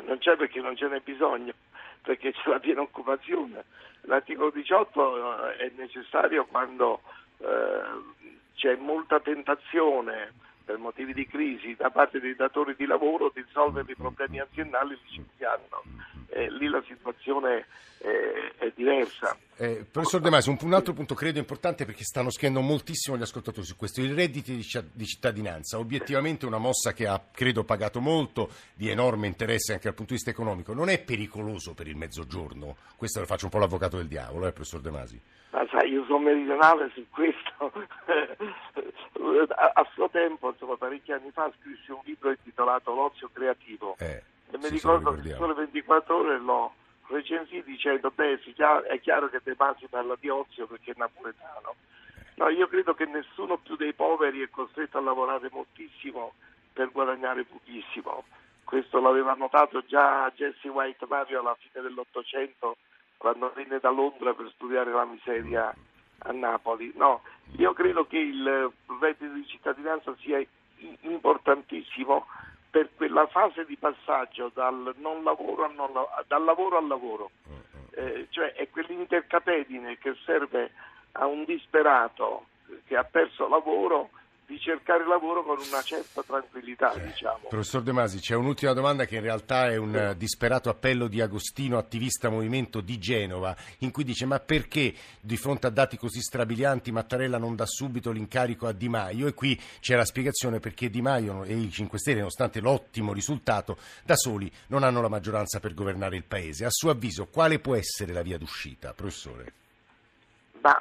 Non 0.06 0.17
c'è 0.19 0.36
perché 0.38 0.62
non 0.62 0.75
ce 0.77 0.88
n'è 0.88 1.01
bisogno, 1.03 1.53
perché 2.01 2.32
c'è 2.32 2.49
la 2.49 2.60
piena 2.60 2.82
occupazione. 2.82 3.63
L'articolo 4.01 4.49
18 4.51 5.49
eh, 5.49 5.56
è 5.58 5.71
necessario 5.77 6.45
quando 6.45 7.01
eh, 7.39 7.45
c'è 8.63 8.78
molta 8.78 9.19
tentazione 9.19 10.32
per 10.63 10.78
motivi 10.78 11.13
di 11.13 11.28
crisi 11.28 11.76
da 11.76 11.89
parte 11.89 12.21
dei 12.21 12.34
datori 12.34 12.76
di 12.78 12.86
lavoro 12.86 13.30
di 13.34 13.41
risolvere 13.41 13.91
i 13.91 13.95
problemi 13.95 14.39
aziendali 14.39 14.97
licenziando. 15.04 15.84
Eh, 16.30 16.49
lì 16.49 16.69
la 16.69 16.82
situazione 16.88 17.65
eh, 17.97 18.54
è 18.56 18.71
diversa. 18.73 19.36
Eh, 19.58 19.86
professor 19.91 20.21
De 20.21 20.30
Masi, 20.30 20.47
un, 20.47 20.58
un 20.62 20.73
altro 20.73 20.93
punto 20.93 21.13
credo 21.13 21.39
importante 21.39 21.84
perché 21.84 22.06
stanno 22.06 22.32
scrivendo 22.32 22.62
moltissimo 22.62 23.17
gli 23.17 23.21
ascoltatori 23.21 23.65
su 23.65 23.76
questo, 23.76 23.99
il 23.99 24.15
reddito 24.15 24.52
di, 24.52 24.65
di 24.93 25.06
cittadinanza, 25.06 25.78
obiettivamente 25.78 26.45
una 26.45 26.58
mossa 26.58 26.93
che 26.93 27.06
ha 27.06 27.21
credo 27.34 27.65
pagato 27.65 27.99
molto, 27.99 28.49
di 28.73 28.88
enorme 28.88 29.28
interesse 29.28 29.73
anche 29.73 29.88
dal 29.88 29.95
punto 29.95 30.13
di 30.13 30.19
vista 30.19 30.32
economico, 30.32 30.73
non 30.73 30.88
è 30.88 31.04
pericoloso 31.04 31.73
per 31.73 31.89
il 31.89 31.97
mezzogiorno? 31.97 32.78
Questo 32.95 33.19
lo 33.19 33.26
faccio 33.26 33.45
un 33.45 33.52
po' 33.52 33.60
l'avvocato 33.60 33.97
del 33.97 34.08
diavolo, 34.08 34.47
eh, 34.47 34.54
professor 34.54 34.80
De 34.80 34.89
Masi. 34.89 35.21
Ma 35.52 35.62
sai, 35.73 35.91
io 35.91 36.05
sono 36.05 36.19
meridionale 36.19 36.91
su 36.93 37.03
questo. 37.09 37.71
a, 39.73 39.88
suo 39.93 40.09
tempo, 40.09 40.49
insomma, 40.49 40.77
parecchi 40.77 41.12
anni 41.12 41.31
fa, 41.31 41.51
scrissi 41.59 41.91
un 41.91 42.01
libro 42.03 42.29
intitolato 42.29 42.93
L'ozio 42.93 43.29
creativo. 43.33 43.95
Eh, 43.97 44.21
E 44.51 44.57
mi 44.57 44.69
ricordo 44.69 45.12
che 45.13 45.33
sole 45.33 45.53
24 45.53 46.15
ore 46.15 46.38
l'ho 46.39 46.73
recensì 47.07 47.63
dicendo, 47.63 48.12
beh, 48.12 48.39
è 48.88 48.99
chiaro 49.01 49.29
che 49.29 49.41
De 49.43 49.55
Masi 49.57 49.88
parla 49.88 50.15
di 50.19 50.29
ozio 50.29 50.67
perché 50.67 50.91
è 50.91 50.95
napoletano. 50.95 51.75
No, 52.36 52.49
io 52.49 52.67
credo 52.67 52.93
che 52.93 53.05
nessuno 53.05 53.57
più 53.57 53.75
dei 53.75 53.93
poveri 53.93 54.41
è 54.41 54.49
costretto 54.49 54.97
a 54.97 55.01
lavorare 55.01 55.49
moltissimo 55.51 56.33
per 56.71 56.91
guadagnare 56.91 57.43
pochissimo. 57.45 58.23
Questo 58.63 58.99
l'aveva 58.99 59.33
notato 59.33 59.83
già 59.86 60.31
Jesse 60.36 60.67
White 60.67 61.05
Mario 61.07 61.41
alla 61.41 61.55
fine 61.59 61.83
dell'Ottocento, 61.83 62.77
quando 63.17 63.52
venne 63.54 63.80
da 63.80 63.89
Londra 63.89 64.34
per 64.34 64.49
studiare 64.54 64.91
la 64.91 65.06
miseria 65.06 65.73
a 66.19 66.32
Napoli. 66.32 66.91
No, 66.95 67.21
io 67.58 67.73
credo 67.73 68.06
che 68.06 68.17
il 68.17 68.71
reddito 68.99 69.34
di 69.34 69.45
cittadinanza 69.47 70.15
sia 70.19 70.41
importantissimo 71.02 72.26
per 72.69 72.89
quella 72.95 73.28
fase 73.28 73.65
di 73.65 73.78
passaggio 73.78 74.52
dal, 74.54 74.95
non 74.97 75.23
lavoro, 75.23 75.65
al 75.65 75.73
non 75.76 75.91
dal 76.28 76.43
lavoro 76.43 76.78
al 76.78 76.88
lavoro. 76.88 77.32
Eh, 77.91 78.28
cioè 78.32 78.54
è 78.54 78.69
quell'intercapedine 78.69 79.99
che 79.99 80.15
serve 80.26 80.71
a 81.13 81.28
un 81.28 81.43
disperato 81.45 82.47
che 82.86 82.97
ha 82.97 83.04
perso 83.04 83.47
lavoro 83.47 84.10
di 84.53 84.59
cercare 84.59 85.05
lavoro 85.07 85.43
con 85.43 85.57
una 85.57 85.81
certa 85.81 86.21
tranquillità, 86.21 86.93
diciamo. 86.95 87.47
Professor 87.49 87.81
De 87.81 87.91
Masi, 87.91 88.19
c'è 88.19 88.35
un'ultima 88.35 88.73
domanda 88.73 89.05
che 89.05 89.15
in 89.15 89.21
realtà 89.21 89.71
è 89.71 89.77
un 89.77 89.95
eh, 89.95 90.15
disperato 90.15 90.69
appello 90.69 91.07
di 91.07 91.21
Agostino, 91.21 91.79
attivista 91.79 92.29
movimento 92.29 92.79
di 92.79 92.99
Genova, 92.99 93.55
in 93.79 93.89
cui 93.89 94.03
dice 94.03 94.25
ma 94.25 94.39
perché 94.39 94.93
di 95.19 95.37
fronte 95.37 95.65
a 95.65 95.71
dati 95.71 95.97
così 95.97 96.21
strabilianti 96.21 96.91
Mattarella 96.91 97.39
non 97.39 97.55
dà 97.55 97.65
subito 97.65 98.11
l'incarico 98.11 98.67
a 98.67 98.73
Di 98.73 98.89
Maio? 98.89 99.25
E 99.25 99.33
qui 99.33 99.59
c'è 99.79 99.95
la 99.95 100.05
spiegazione 100.05 100.59
perché 100.59 100.91
Di 100.91 101.01
Maio 101.01 101.43
e 101.43 101.55
i 101.55 101.71
5 101.71 101.97
Stelle, 101.97 102.17
nonostante 102.17 102.59
l'ottimo 102.59 103.11
risultato, 103.11 103.77
da 104.03 104.15
soli 104.15 104.51
non 104.67 104.83
hanno 104.83 105.01
la 105.01 105.09
maggioranza 105.09 105.59
per 105.59 105.73
governare 105.73 106.15
il 106.15 106.25
Paese. 106.25 106.65
A 106.65 106.69
suo 106.69 106.91
avviso 106.91 107.25
quale 107.25 107.57
può 107.57 107.73
essere 107.73 108.13
la 108.13 108.21
via 108.21 108.37
d'uscita, 108.37 108.93
professore? 108.93 109.62
Ma 110.63 110.80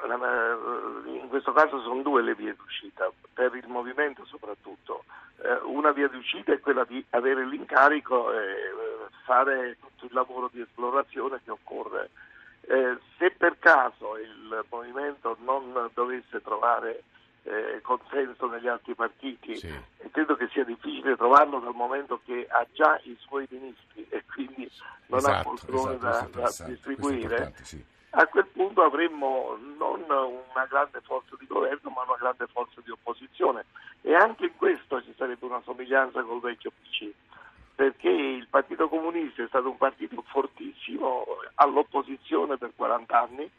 in 1.06 1.26
questo 1.28 1.52
caso 1.52 1.80
sono 1.82 2.02
due 2.02 2.22
le 2.22 2.36
vie 2.36 2.54
d'uscita, 2.54 3.10
per 3.34 3.52
il 3.56 3.66
movimento 3.66 4.24
soprattutto. 4.24 5.02
Eh, 5.42 5.58
una 5.64 5.90
via 5.90 6.06
d'uscita 6.06 6.52
è 6.52 6.60
quella 6.60 6.84
di 6.84 7.04
avere 7.10 7.44
l'incarico 7.44 8.32
e 8.32 8.44
eh, 8.44 8.70
fare 9.24 9.76
tutto 9.80 10.04
il 10.06 10.12
lavoro 10.14 10.48
di 10.52 10.60
esplorazione 10.60 11.40
che 11.44 11.50
occorre. 11.50 12.10
Eh, 12.60 12.96
se 13.18 13.32
per 13.32 13.58
caso 13.58 14.16
il 14.18 14.64
movimento 14.70 15.36
non 15.40 15.90
dovesse 15.94 16.40
trovare 16.40 17.02
consenso 17.82 18.46
negli 18.48 18.68
altri 18.68 18.94
partiti, 18.94 19.56
Sì. 19.56 19.66
e 19.66 20.10
credo 20.12 20.36
che 20.36 20.46
sia 20.52 20.62
difficile 20.62 21.16
trovarlo 21.16 21.58
dal 21.58 21.74
momento 21.74 22.20
che 22.24 22.46
ha 22.48 22.64
già 22.72 23.00
i 23.02 23.16
suoi 23.18 23.48
ministri 23.50 24.06
e 24.10 24.22
quindi 24.32 24.70
non 25.06 25.24
ha 25.24 25.40
Esatto, 25.40 25.48
poltrone 25.48 25.96
esatto, 25.96 26.38
da, 26.38 26.54
da 26.56 26.64
distribuire. 26.66 27.52
A 28.14 28.26
quel 28.26 28.46
punto 28.46 28.82
avremmo 28.82 29.56
non 29.78 30.02
una 30.02 30.66
grande 30.68 31.00
forza 31.02 31.34
di 31.38 31.46
governo 31.46 31.90
ma 31.90 32.02
una 32.02 32.16
grande 32.18 32.46
forza 32.46 32.80
di 32.84 32.90
opposizione. 32.90 33.64
E 34.02 34.14
anche 34.14 34.46
in 34.46 34.56
questo 34.56 35.02
ci 35.02 35.14
sarebbe 35.16 35.46
una 35.46 35.62
somiglianza 35.64 36.22
col 36.22 36.40
vecchio 36.40 36.70
PC 36.70 37.10
perché 37.74 38.08
il 38.08 38.46
Partito 38.48 38.88
Comunista 38.88 39.42
è 39.42 39.46
stato 39.48 39.70
un 39.70 39.78
partito 39.78 40.22
fortissimo 40.26 41.24
all'opposizione 41.54 42.58
per 42.58 42.72
40 42.76 43.20
anni 43.20 43.50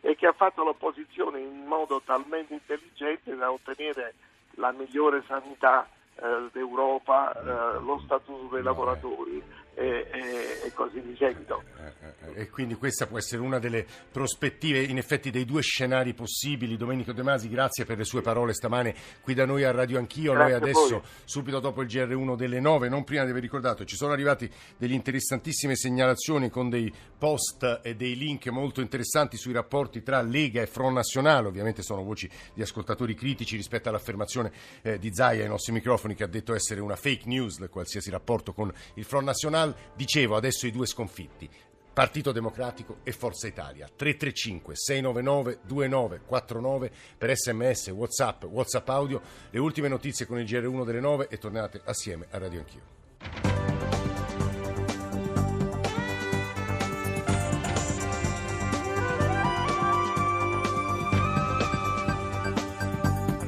e 0.00 0.16
che 0.16 0.26
ha 0.26 0.32
fatto 0.32 0.64
l'opposizione 0.64 1.40
in 1.40 1.66
modo 1.66 2.00
talmente 2.04 2.54
intelligente 2.54 3.36
da 3.36 3.52
ottenere 3.52 4.14
la 4.52 4.72
migliore 4.72 5.22
sanità 5.26 5.86
eh, 6.14 6.48
d'Europa, 6.50 7.32
eh, 7.32 7.80
lo 7.80 8.00
statuto 8.04 8.54
dei 8.54 8.62
lavoratori 8.62 9.42
e, 9.78 10.08
e, 10.10 10.66
e 10.66 10.72
così 10.74 11.00
di 11.00 11.14
seguito. 11.16 11.62
Eh, 11.78 11.92
eh, 12.34 12.42
e 12.42 12.50
quindi 12.50 12.74
questa 12.74 13.06
può 13.06 13.18
essere 13.18 13.40
una 13.40 13.60
delle 13.60 13.86
prospettive, 14.10 14.82
in 14.82 14.98
effetti, 14.98 15.30
dei 15.30 15.44
due 15.44 15.62
scenari 15.62 16.14
possibili. 16.14 16.76
Domenico 16.76 17.12
De 17.12 17.22
Masi, 17.22 17.48
grazie 17.48 17.84
per 17.84 17.96
le 17.96 18.04
sue 18.04 18.20
parole 18.20 18.52
stamane 18.54 18.94
qui 19.20 19.34
da 19.34 19.46
noi 19.46 19.62
a 19.62 19.70
Radio 19.70 19.98
Anch'io. 19.98 20.32
Grazie 20.32 20.52
noi 20.52 20.60
adesso, 20.60 21.02
subito 21.24 21.60
dopo 21.60 21.82
il 21.82 21.88
GR1 21.88 22.34
delle 22.34 22.58
9, 22.58 22.88
non 22.88 23.04
prima 23.04 23.24
di 23.24 23.30
aver 23.30 23.42
ricordato, 23.42 23.84
ci 23.84 23.94
sono 23.94 24.12
arrivati 24.12 24.50
delle 24.76 24.94
interessantissime 24.94 25.76
segnalazioni 25.76 26.50
con 26.50 26.68
dei 26.68 26.92
post 27.16 27.80
e 27.82 27.94
dei 27.94 28.16
link 28.16 28.48
molto 28.48 28.80
interessanti 28.80 29.36
sui 29.36 29.52
rapporti 29.52 30.02
tra 30.02 30.20
Lega 30.22 30.60
e 30.60 30.66
Front 30.66 30.96
Nazionale. 30.96 31.46
Ovviamente 31.46 31.82
sono 31.82 32.02
voci 32.02 32.28
di 32.52 32.62
ascoltatori 32.62 33.14
critici 33.14 33.54
rispetto 33.54 33.88
all'affermazione 33.88 34.50
eh, 34.82 34.98
di 34.98 35.14
Zaia 35.14 35.42
ai 35.42 35.48
nostri 35.48 35.72
microfoni 35.72 36.14
che 36.14 36.24
ha 36.24 36.28
detto 36.28 36.52
essere 36.54 36.80
una 36.80 36.96
fake 36.96 37.26
news 37.26 37.64
qualsiasi 37.70 38.10
rapporto 38.10 38.52
con 38.52 38.72
il 38.94 39.04
Front 39.04 39.26
Nazionale. 39.26 39.67
Dicevo 39.94 40.36
adesso 40.36 40.66
i 40.66 40.70
due 40.70 40.86
sconfitti. 40.86 41.48
Partito 41.92 42.30
Democratico 42.30 42.98
e 43.02 43.10
Forza 43.10 43.48
Italia. 43.48 43.88
335 43.88 44.76
699 44.76 45.58
2949 45.66 46.90
per 47.18 47.36
sms, 47.36 47.88
whatsapp, 47.88 48.44
whatsapp 48.44 48.88
audio. 48.88 49.20
Le 49.50 49.58
ultime 49.58 49.88
notizie 49.88 50.24
con 50.24 50.38
il 50.38 50.44
GR1 50.44 50.84
delle 50.84 51.00
9 51.00 51.26
e 51.28 51.38
tornate 51.38 51.80
assieme 51.84 52.26
a 52.30 52.38
Radio 52.38 52.60
Anch'io. 52.60 52.96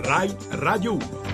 RAI 0.03 0.37
Radio 0.49 0.95
1 0.95 1.30